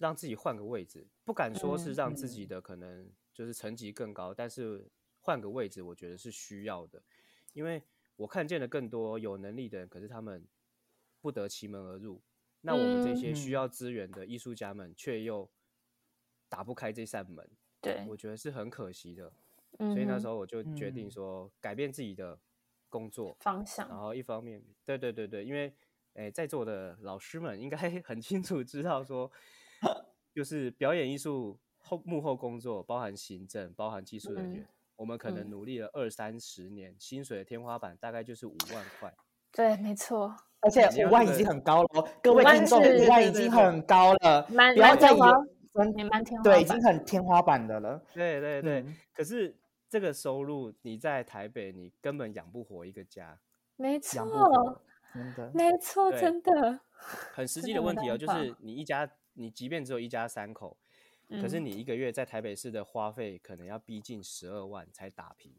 [0.03, 7.01] 让自己换个位置，不敢说是嗯让自己的可能就是层级更高，但是换个位置，我觉得是需要的，
[7.53, 7.81] 因为
[8.17, 10.45] 我看见了更多有能力的人，可是他们
[11.21, 12.21] 不得其门而入，
[12.59, 13.53] 那我们这些需嗯。
[13.53, 15.49] 要资源的艺术家们却又
[16.49, 17.49] 打不开这扇门，
[17.81, 19.31] 对，我觉得是很可惜的。
[19.71, 21.09] 所所以那时候我就决定嗯。
[21.09, 22.41] 说，改变自己的
[22.89, 25.73] 工作，方向，然后一方面，对对对对，因为
[26.15, 29.31] 诶，在座的老师们应该 很清楚知道说，
[30.33, 39.13] 就是表演艺术后幕后工作，包含行政，包含技术人员，嗯我们可能嗯努力了二三十年，薪水的天花板大概就是五万块。
[39.51, 45.17] 对，没错，而且五万已经很高了哦，各位听众，五万已经很高了，蛮不要再以
[46.09, 48.01] 蛮天花对，已经很天花板的了。
[48.13, 49.55] 对对对，嗯可是
[49.89, 53.39] 这个收入你在台北，你根本养不活一个家。
[53.75, 54.23] 没错，
[55.13, 55.51] 真的。
[55.53, 56.79] 没错，真的。
[57.33, 60.77] 很实际的问题哦，就是你一家，你即便只有一家三口，
[61.41, 65.51] 可是嗯你一个月在台北市的花费可能要逼近十二万才打平。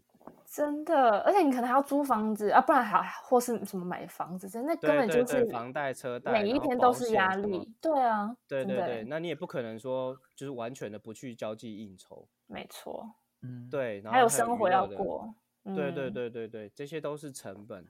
[0.46, 7.12] 真的，而且你可能还要租房子啊，不然还或是什么买房子，真的根本就是房贷、车贷，每一天都是。
[7.12, 7.70] 压力。
[7.80, 13.06] 对啊，对对对，欸那你也不可能说就是完全的不去交际应酬，没错，
[13.42, 15.34] 嗯，对，然后还有生活，要过。
[15.64, 17.87] 对对嗯，对对对，这些都是成本。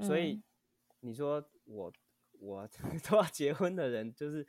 [0.00, 0.42] 所以嗯
[1.00, 1.92] 你说我
[2.40, 2.68] 我
[3.08, 4.44] 都要结婚的人，就是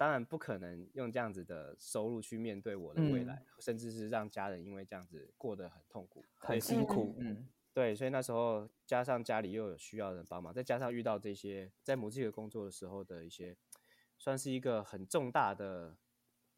[0.00, 3.26] 当然不可能用这样子的收入去面对我的未嗯。
[3.26, 7.14] 来，甚至是让家人因为这样子过得很痛苦，所很辛苦。
[7.18, 7.46] 嗯。
[7.74, 13.54] 对，所以那时候加上家里又有需要人帮忙，再加上遇到这些在母这个工作的时候的一些，
[14.16, 15.98] 算是一个很重大的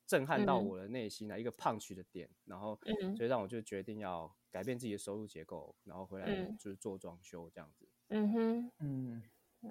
[0.06, 0.64] 震撼到嗯。
[0.68, 3.16] 我的内心啊，一个 punch 的点，然后嗯。
[3.16, 6.56] 所以让我就决定要改变自己的收入结构，然后回来嗯。
[6.56, 7.88] 就是做装修这样子。
[8.10, 9.22] 嗯哼，嗯，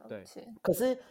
[0.09, 0.25] 对。
[0.61, 1.03] 可是跟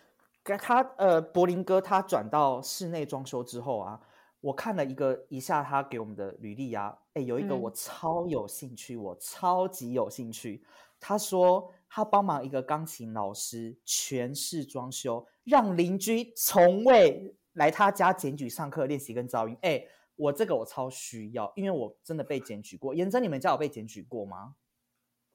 [0.44, 4.00] 他呃，柏林哥他转到室内装修之后啊，
[4.40, 10.64] 我看了一个一下他给我们的履历啊，哎，有一个嗯我超有兴趣，我超级有兴趣。
[10.98, 19.56] 他说他帮忙一个钢琴老师全室装修，让邻居从未来他家检举上课练习跟噪音。
[19.62, 19.82] 哎，
[20.16, 22.94] 我这个我超需要，因为我真的被检举过。
[22.94, 24.56] 颜真，你们家有被检举过吗？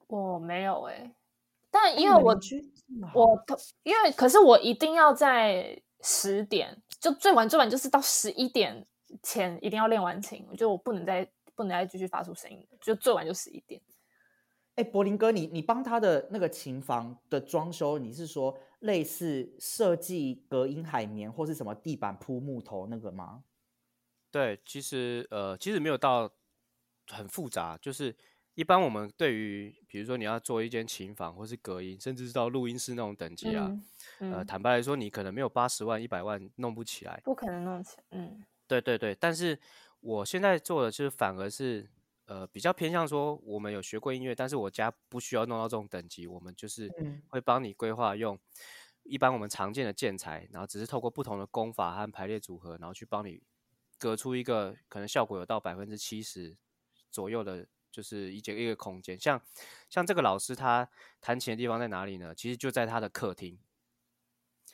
[0.06, 1.16] 我没有哎、
[1.78, 2.34] 但因为我
[3.12, 3.44] 我
[3.82, 8.86] 因为可是我一定要在十点，就最晚最晚就是到十一点
[9.22, 13.78] 前一定要练完琴，就我不能再不能再继续发出声音，就最晚就十一点。
[14.76, 23.44] 哎，柏林哥，你你帮他的那个琴房的装修，你是说类似设计隔音海绵或是什么地板铺木头那个吗？
[24.30, 26.30] 对，其实呃，其实没有到
[27.08, 28.14] 很复杂，就是
[28.56, 33.70] 一般我们对于比如说你要做一间琴房或是隔音，甚至是到录音室那种等级啊，
[34.18, 37.20] 嗯，呃，嗯坦白来说，你可能没有八十万、一百万弄不起来。
[37.22, 38.04] 不可能弄起来。
[38.12, 39.56] 嗯对对对，但是
[40.00, 41.86] 我现在做的就是反而是
[42.24, 48.38] 呃比较偏向说，我们有学过音乐，但是我家不需要弄到这种等级，我们就是嗯会帮你规划用
[49.02, 53.42] 一般我们常见的建材，然后只是透过不同的功法和排列组合，然后去帮你
[53.98, 56.56] 隔出一个可能效果有到百分之七十
[57.10, 59.18] 左右的，就是一节一个空间。
[59.18, 59.40] 像
[59.88, 60.86] 像这个老师他
[61.18, 62.34] 弹琴的地方在哪里呢？
[62.34, 63.58] 其实就在他的客厅。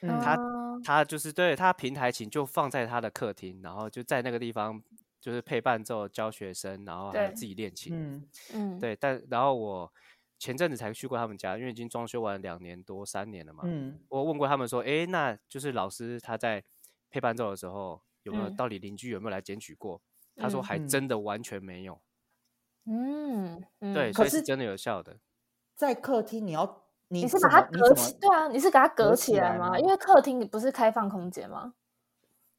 [0.01, 4.83] 嗯他啊他就是对他平台琴就放在他的客厅，然后就在那个地方
[5.21, 7.93] 就是配伴奏教学生，然后还有自己练琴。
[7.95, 9.93] 嗯嗯，对，但然后我
[10.41, 13.63] 前阵子才去过他们家，因为已经装修完两年多三年了嘛。
[13.65, 16.65] 嗯我问过他们说，哎，那就是老师他在
[17.09, 20.03] 配伴奏的时候有没有、嗯到底邻居有没有来检举过？
[20.35, 21.95] 他说嗯还嗯真的完全没有。
[21.95, 22.01] 嗯
[22.85, 23.63] 嗯，
[23.95, 25.19] 对，可可是所以是真的有效的。
[25.75, 29.67] 在客厅你要你你是把它隔起对啊，你是给它隔隔起来吗？
[29.67, 31.75] 起来吗因为客厅你不是开放空间吗？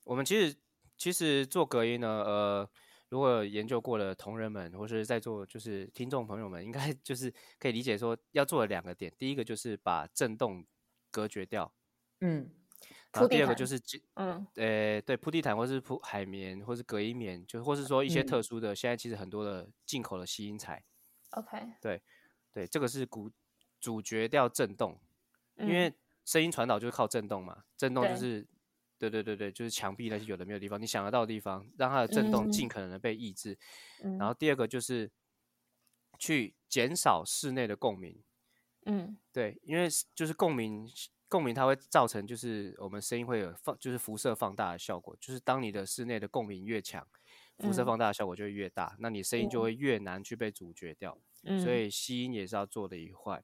[0.04, 0.56] 我们其实
[0.98, 2.70] 其实做隔音呢，呃，
[3.10, 10.66] 如果研究过的同仁们，或是在座就是听众朋友们，应该 就是可以理解说，要做的两个点，第一个就是把震动
[11.12, 11.74] 隔绝掉，
[12.22, 12.50] 嗯
[13.14, 14.46] 然后第二个就是进嗯。
[14.56, 18.28] 呃，对，铺地毯或是铺海绵，或是隔音棉，就或是说一些嗯。
[18.28, 20.84] 特殊的，现在其实很多的进口的吸音材
[21.32, 22.02] ，，OK，对
[22.52, 23.32] 对，这个是阻
[23.80, 25.00] 阻绝掉震动，
[25.64, 25.74] 因嗯。
[25.74, 25.94] 为
[26.26, 28.48] 声音传导就是靠震动嘛，震动就是
[29.00, 32.70] 对对对对，就是墙壁那些有的没有地方，你想得到的地方，让它的震动尽嗯。
[32.70, 33.58] 可能的被抑制。
[34.04, 34.18] 嗯。
[34.18, 34.28] 然。
[34.28, 35.12] 后第二个就是
[36.20, 38.24] 去减少室内的共鸣，
[38.86, 39.18] 嗯。
[39.34, 40.88] 对，因为就是共鸣，
[41.34, 47.08] 共鸣它会造成就是我们声音会有放，就是辐射放大的效果，就是当你的室内的共鸣越强，
[47.58, 47.86] 辐射嗯。
[47.88, 49.64] 放大的效果就会越大，那你声音就嗯。
[49.64, 51.18] 会越难去被阻绝掉。
[51.46, 53.44] 嗯，所以吸音也是要做的一块，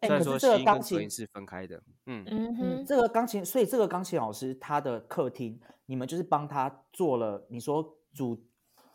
[0.00, 8.44] 哎虽然说可是这个钢吸音跟隔音琴是分开的，嗯，嗯嗯，哼，这个钢琴，所以这个钢琴老师他的客厅，你们就是帮他做了你说阻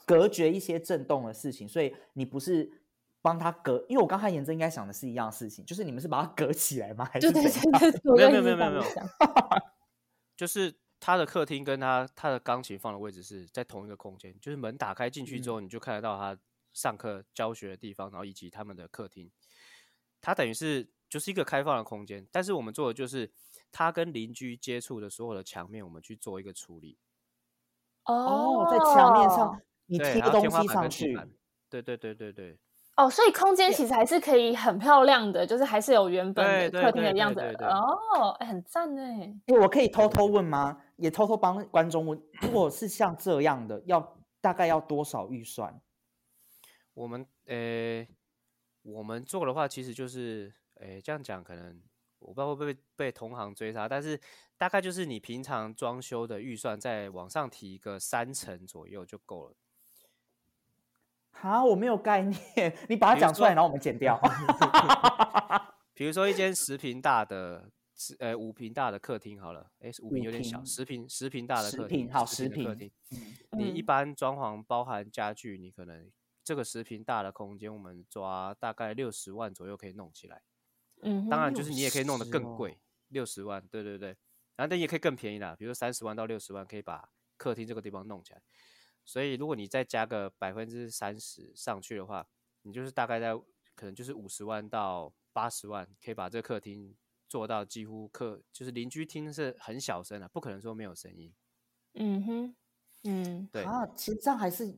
[0.06, 2.72] 隔绝一些震动的事情，所以你不是
[3.22, 7.06] 帮他隔，因为我刚才严正应该想的是一样的事情，就是你们是把它隔起来吗？
[7.12, 7.52] 还是对对
[8.16, 9.08] 没有没有没有没有这样想。
[10.38, 15.54] 就是他的客厅跟他他的钢琴放的位置是在同一个空间，就是门打开进去之嗯。
[15.54, 16.38] 后，你就看得到他
[16.74, 19.32] 上课教学的地方，然后以及他们的客厅，
[20.22, 23.32] 它等于是就是一个开放的空间，但是我们做的就是
[23.72, 26.98] 他跟邻居接触的所有的墙面，我们去做一个处理，
[28.06, 29.36] 哦，在墙面哦。
[29.36, 31.32] 上你对，贴东还有天花西上去，板跟地板，
[31.70, 32.60] 对对对对对。
[32.98, 39.02] 哦，所以空间其实还是可以很漂亮的，就是还是有原本的客厅的对样子哦，哎很赞呢。
[39.46, 40.82] 哎，我可以偷偷问吗？
[40.96, 45.80] 也偷偷帮观众问，如果是像这样的，要大概要多少预算？
[46.96, 48.08] 我们呃，
[48.82, 51.80] 我们做的话，其实就是诶，这样讲可能
[52.18, 54.20] 我不知道会不会被被同行追杀，但是
[54.58, 59.56] 大概就是你平常装修的预算再往上提个三成左右就够了。
[61.42, 64.20] 哈，我没有概念， 你把它讲出来，然后我们剪掉。
[65.94, 72.92] 比如说一间十平大的，十呃五平大的客厅好了，诶，五平有点小，十平十平大的客厅，好十平客厅，
[73.52, 76.12] 嗯你一嗯般装潢包含家具，你可能
[76.44, 80.42] 这个十平大的空间，我们抓大概六十万左右可以弄起来。
[81.02, 82.78] 嗯，当然，就是你也可以弄得60哦更贵，
[83.10, 84.10] 六十万，对对对。
[84.56, 87.08] 然后但也可以更便宜啦，比如说三十万到六十万，可以把
[87.38, 88.42] 客厅这个地方弄起来。
[89.08, 92.28] 所以如果你再加个百分之三十上去的话，
[92.64, 93.34] 你就是大概在
[93.74, 96.94] 可能就是五十万到八十万，可以把这个客厅
[97.30, 101.34] 做到几乎客就是邻居听是很小声的，不可能说没有声音。
[101.94, 102.56] 嗯哼，
[103.06, 104.76] 嗯对，啊，其实这样还是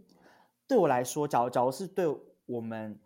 [0.68, 2.06] 对我来说，假如假如是对
[2.46, 3.00] 我们，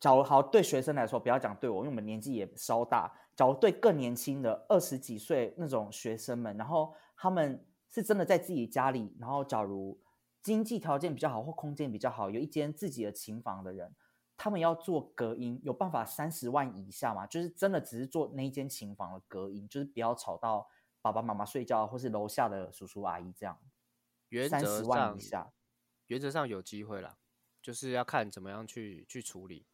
[0.00, 3.12] 假如好对学生来说，不要讲对我，因为我们年纪也稍大。
[3.36, 10.00] 假如对更年轻的二十几岁那种学生们，然后他们是真的在自己家里，然后假如
[10.46, 13.92] 经济条件比较好或空间比较好，有一间自己的琴房的人，
[14.36, 17.26] 他们要做隔音，有办法三十万以下吗？
[17.26, 20.68] 就是真的只是做那一间琴房的隔音，就是不要吵到
[21.02, 23.58] 爸爸妈妈睡觉，或是楼下的叔叔阿姨这样。
[24.28, 25.52] 原三十万则上以下，
[26.06, 27.18] 原则上有机会啦，
[27.60, 29.66] 就是要看怎么样去去处理。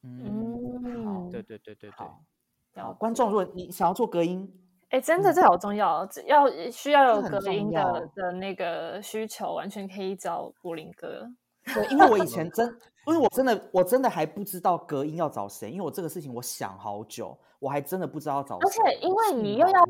[0.00, 1.90] 嗯，好嗯，对对对对对。
[1.90, 4.63] 好，观众，如果你想要做隔音，
[4.94, 11.26] 哎，真的嗯这好重要要需要有隔音的的那个需求，完全可以找柏林哥。
[11.74, 12.64] 对，因为我以 前真，
[13.08, 18.70] 因为我真的，我真的还不知道隔音要找谁，因为我这个事情我想好久，我还真的不知道要找而。
[18.70, 19.80] 且因为你又要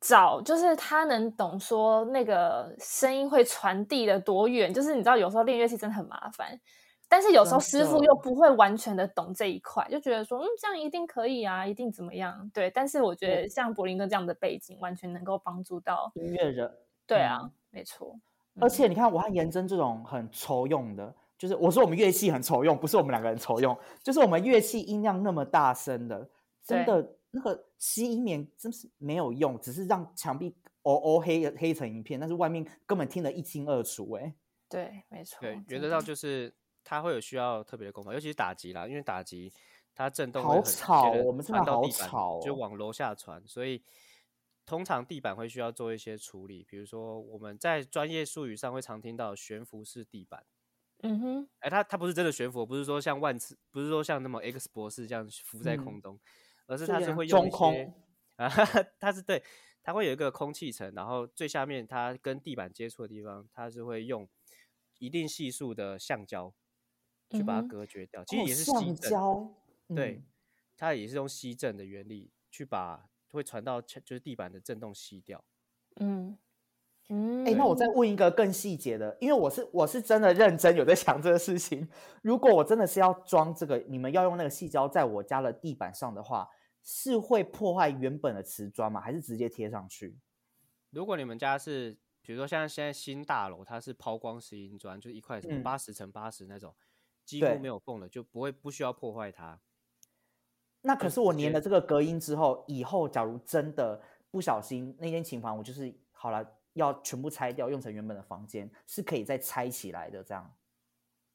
[0.00, 6.56] 找，就是他能懂说那个声音会传递的多远，就是你知道有时候练乐器真的很麻烦，
[7.12, 12.50] 但是有时候真师傅又不会完全的懂这一块，就觉得说嗯这样一定可以啊，一定怎么样？
[12.54, 16.10] 对，但是我觉得像柏林哥这样的背景，完全能够帮助到。
[16.14, 16.74] 音乐人，
[17.06, 18.18] 对啊，嗯没错。
[18.58, 26.26] 而嗯且你看，我和颜真这种很愁用的，就是我说我们乐器很愁用，不是我们两个人愁用，就是我们乐器音量那么大声的，
[26.64, 34.22] 真的那个吸音棉真是没有用，只是让墙壁哦哦黑黑成一片，但是外面根本听得一清二楚、欸。
[34.22, 34.34] 哎，
[34.66, 35.38] 对，没错。
[35.42, 36.50] 对，真原则上就是
[36.84, 39.52] 它会有需要特别的功法，尤其是打击啦，因为打击
[39.94, 42.40] 它震动好会很我们真的好传到地板吵哦。
[42.44, 43.82] 就往楼下传，所以
[44.64, 50.44] 通常地板会需要做一些处理，比如说我们在专业术语上会常听到悬浮式地板。
[51.04, 56.20] 嗯哼，哎，它它不是真的悬浮，不是说像万磁，不是说像那么 X 博士这样浮在嗯空中，
[56.66, 57.94] 而是它是会用一些中空
[58.36, 58.48] 啊，
[59.00, 59.42] 它是对，
[59.82, 64.28] 它会有一个空气层，然后最下面它跟地板接触的地方，它是会用
[65.00, 66.54] 一定系数的橡胶
[67.32, 68.24] 去把它隔绝掉。
[68.24, 69.54] 其实哦也是吸震，胶，
[69.88, 70.24] 对嗯，
[70.76, 75.44] 它也是用吸震的原理去把会传到墙就是地板的震动吸掉。
[75.96, 76.38] 嗯
[77.08, 77.44] 嗯。
[77.44, 81.88] 哎、那我再问一个更细节的，因为我是我是真的认真有在想这个事情。
[82.22, 86.48] 如果我真的是要装这个，你们要用那个细胶在我家的地板上的话，
[86.82, 89.00] 是会破坏原本的瓷砖吗？
[89.00, 90.18] 还是直接贴上去？
[90.90, 96.74] 如果你们家是，比如说像现在新大楼，它是抛光石英砖，就是一块什么嗯八十乘八十那种，
[97.24, 99.60] 几乎没有缝了，就不会不需要破坏它。
[100.82, 110.24] 那可是我粘了这个隔音之后，以后假如真的不小心那间琴房我就是好了，要全部拆掉，用成原本的房间，是可以再拆起来的。
[110.24, 110.52] 这样，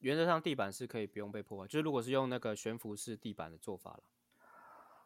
[0.00, 4.02] 原则上地板是可以不用被破坏，就是如果是用那个悬浮式地板的做法了。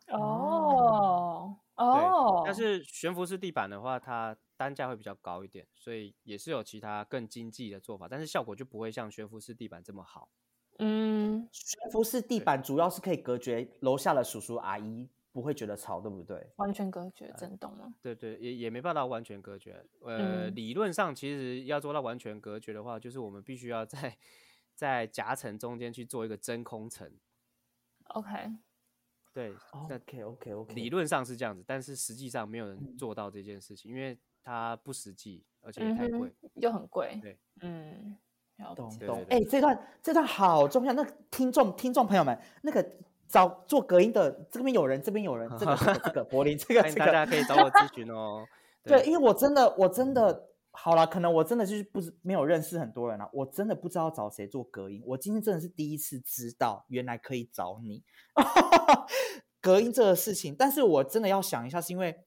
[0.09, 10.29] 哦，哦，但是悬浮式地板的话，它单价会比较高一点，所以也是有其他更经济的做法，但是效果就不会像悬浮式地板这么好。
[10.85, 16.45] 嗯，悬浮式地板主要是可以隔绝楼下的叔叔阿姨，不会觉得吵，对不对？
[16.57, 17.95] 完全隔绝震动吗？
[18.03, 19.85] 对对，也也没办法完全隔绝。
[20.01, 24.17] 呃，嗯理论上其实要做到完全隔绝的话，就是我们必须要在
[24.75, 27.11] 在夹层中间去做一个真空层。
[28.09, 28.31] OK，
[29.33, 29.55] 对，
[29.89, 37.19] 那 OK OK OK，理论上是这样子，但是实际上没有嗯人做到这件事情，因为它不实际，而且也嗯太贵哼。，又很贵。
[37.23, 38.19] 对，嗯。
[38.75, 40.93] 懂懂哎、这段这段好重要。
[40.93, 42.85] 那听众听众朋友们，那个
[43.29, 48.45] 找做隔音的这边有人，这边有人，这个这个这个 柏林，这个这个大家，可以找我咨询哦。
[48.85, 55.03] 对，因为我真的我真的好了，可能我真的就是不知没有认识很多人啊，我真的不知道找谁做隔音。
[55.07, 58.03] 我今天真的是第一次知道，原来可以找你
[59.61, 60.57] 隔音这个事情。
[60.59, 62.19] 但是我真的要想一下，是因为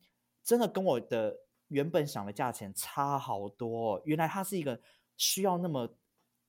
[0.43, 1.35] 真的跟我的
[1.67, 4.01] 原本想的价钱差好多、哦。
[4.05, 4.79] 原来它是一个
[5.17, 5.89] 需要那么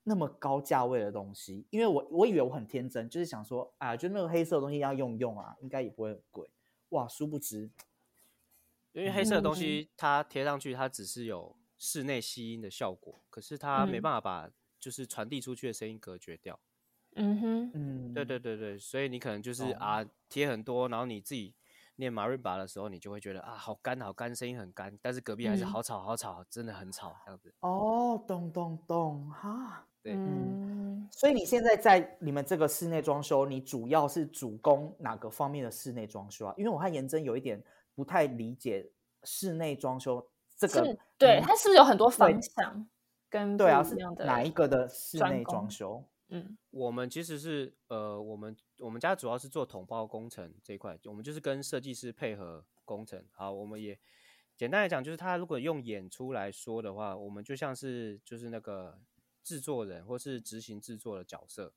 [0.08, 1.66] 那么高价位的东西。
[1.70, 6.48] 因为我我以为我很天真，就是想说啊，就那个黑色的东西要用用啊，应该也不会很贵。
[6.90, 7.68] 哇，殊不知，
[8.92, 16.58] 因为黑色的东嗯西它贴上去，它只是有室内吸音的效果，可是它没嗯办法把就是传递出去的声音隔绝掉。
[17.16, 21.54] 嗯哼，嗯，对对对对，所以你可能就是懂啊贴很多，然后你自己
[21.96, 27.52] 念马瑞巴的时候，你就会觉得啊好干好干，声音很干，但是隔壁还是嗯好吵好吵，真的很吵这样子。
[27.60, 29.88] 哦，咚咚咚哈。
[30.06, 36.54] 对嗯，所以你现在在你们这个室内装修，你主要是主攻哪个方面的室内装修啊？
[36.56, 37.60] 因为我和颜真有一点
[37.94, 38.88] 不太理解
[39.24, 40.24] 室内装修
[40.56, 42.86] 这个，对，嗯它是不是有很多方向
[43.28, 46.04] 跟对啊，是哪一个的室内装修？
[46.28, 53.24] 嗯我们其实是呃，我们我们家主要是做统包工程这一块，我们就是跟设计师配合工程。
[53.32, 53.98] 好，我们也
[54.56, 58.98] 简单来讲，就是他如果用演出来说的话，我们就像是就是那个
[59.46, 61.72] 制作人或是执行制作的角色。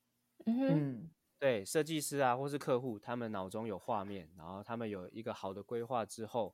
[0.46, 1.08] 嗯
[1.38, 6.52] 对，设计师啊，或是客户，他们脑中有画面，然后他们有一个好的规划之后，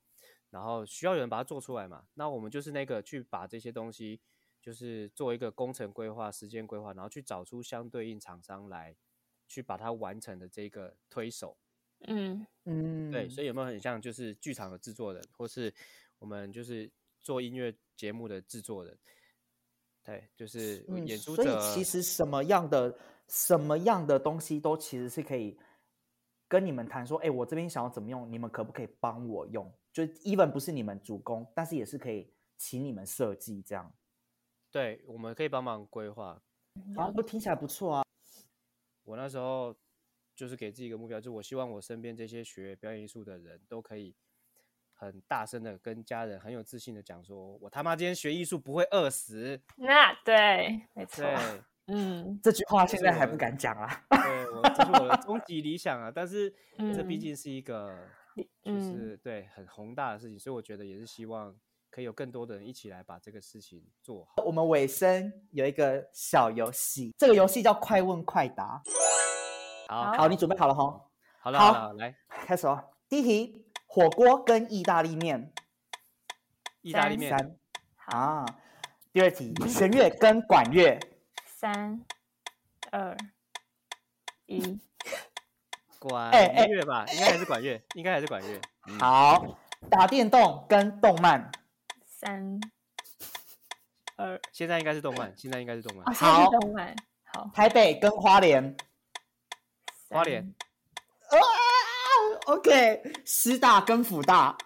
[0.51, 2.07] 然后需要有人把它做出来嘛。
[2.15, 4.21] 那我们就是那个去把这些东西，
[4.61, 8.95] 就是做一个工程规划、时间规划，然后去找出相对应厂商来
[9.49, 11.57] 去把它完成的这个推手。
[12.01, 15.73] 嗯嗯，对，所以有没有很像就是剧场的制作人，或是
[16.19, 16.89] 我们就是
[17.23, 18.97] 做音乐节目的制作人？
[20.07, 21.49] 对，就是嗯，演出所以。
[21.75, 22.97] 其实什么样的
[23.27, 25.59] 什么样的东西都其实是可以
[26.47, 29.69] 跟你们谈说，哎，我这边想要怎么用，你们可不可以帮我用？
[29.93, 33.93] 就 even 不是你们主攻，但是也是可以请你们设计这样。
[34.71, 36.41] 对，我们可以帮忙规划，
[36.95, 38.05] 啊，不听起来不错啊。
[39.03, 39.75] 我那时候
[40.37, 44.15] 就是给自己一个目标，就我希望我身边这些学表演艺术的人都可以
[44.99, 49.61] 很大声的跟家人很有自信的讲说，我他妈今天学艺术不会饿死。
[49.77, 51.37] 那对，没错，对，
[51.89, 54.05] 嗯这句话现在还不敢讲啊。
[54.09, 56.11] 对我这是我的终极理想啊！
[56.13, 56.51] 但是
[56.95, 57.97] 这毕嗯竟是一个
[58.35, 61.55] 就嗯是对很宏大的事情，所以我觉得也是希望
[61.91, 64.43] 可以有更多的人一起来把这个事情做好。
[64.45, 68.83] 我们尾声有一个小游戏，这个游戏叫快问快答。
[69.89, 71.01] 好，好，你准备好了哈？
[71.39, 72.83] 好了，好好了，来，开始哦。
[73.09, 75.53] 第一题，火锅跟意大利面。
[76.83, 77.57] 意大利面，三
[78.07, 78.45] 啊。
[79.13, 80.99] 第二题，弦乐跟管乐。
[81.47, 82.05] 三
[82.91, 83.17] 二
[84.45, 84.79] 一，
[85.99, 88.61] 管哎哎乐吧，应该还是管乐，应该还是管乐。
[88.89, 89.59] 嗯， 好，
[89.91, 91.51] 打电动跟动漫。
[92.05, 92.61] 三
[94.17, 98.77] 二现在应该是动漫，现在应该是动漫好是动漫，好，台北跟花莲。
[100.09, 101.35] 花莲啊
[102.47, 104.57] ，OK，师大跟辅大。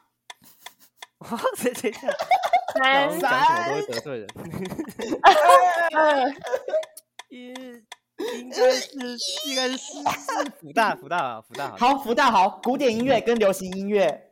[1.18, 1.28] 哇，
[1.62, 2.08] 等等一下，
[2.72, 4.26] 三我讲什么都会得罪人。
[5.92, 6.24] 二
[7.28, 7.52] 应
[8.38, 8.96] 应该是
[9.48, 9.92] 应该是是
[10.58, 14.30] 福大福大啊福大好，好，福大好，古典音乐跟流行音乐。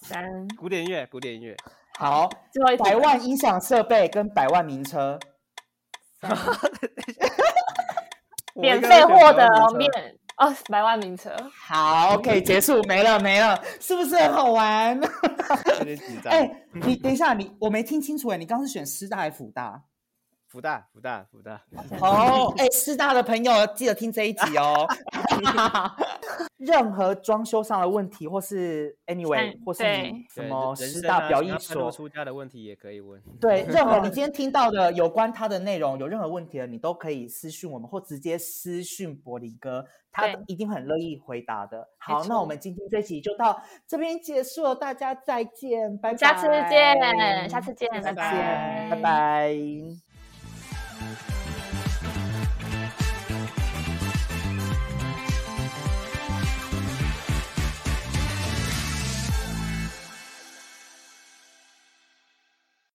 [0.00, 1.56] 三，古典音乐古典音乐，
[1.98, 5.18] 好，最后一题百万音响设备跟百万名车。
[8.54, 9.46] 免费获得
[9.76, 9.90] 面
[10.36, 14.94] 哦，百万名车，好，OK，结束，没了没了，是不是很好玩？
[15.78, 16.30] 有点紧张。
[16.32, 19.82] 哎、你等一下，你我没听清楚哎，你刚刚是选师大还是辅大？
[20.46, 21.60] 福大福大福大，
[22.00, 24.86] 哦，哎，师大的朋友记得听这一集哦。
[26.56, 33.20] 任何装修上的问题，或是 anyway，嗯或是你什对么师大表艺啊想要半路所，出家的问题也可以问。
[33.40, 41.86] 对，任何 你今天听到的有关他的内容，有任何问题的，你都可以私讯我们，或直接私讯柏林哥，他一定很乐意回答的。
[41.98, 50.05] 好，那我们今天这集就到这边结束了，大家再见，拜拜，下次见下次见下次拜见，拜拜
[50.98, 51.35] 拜。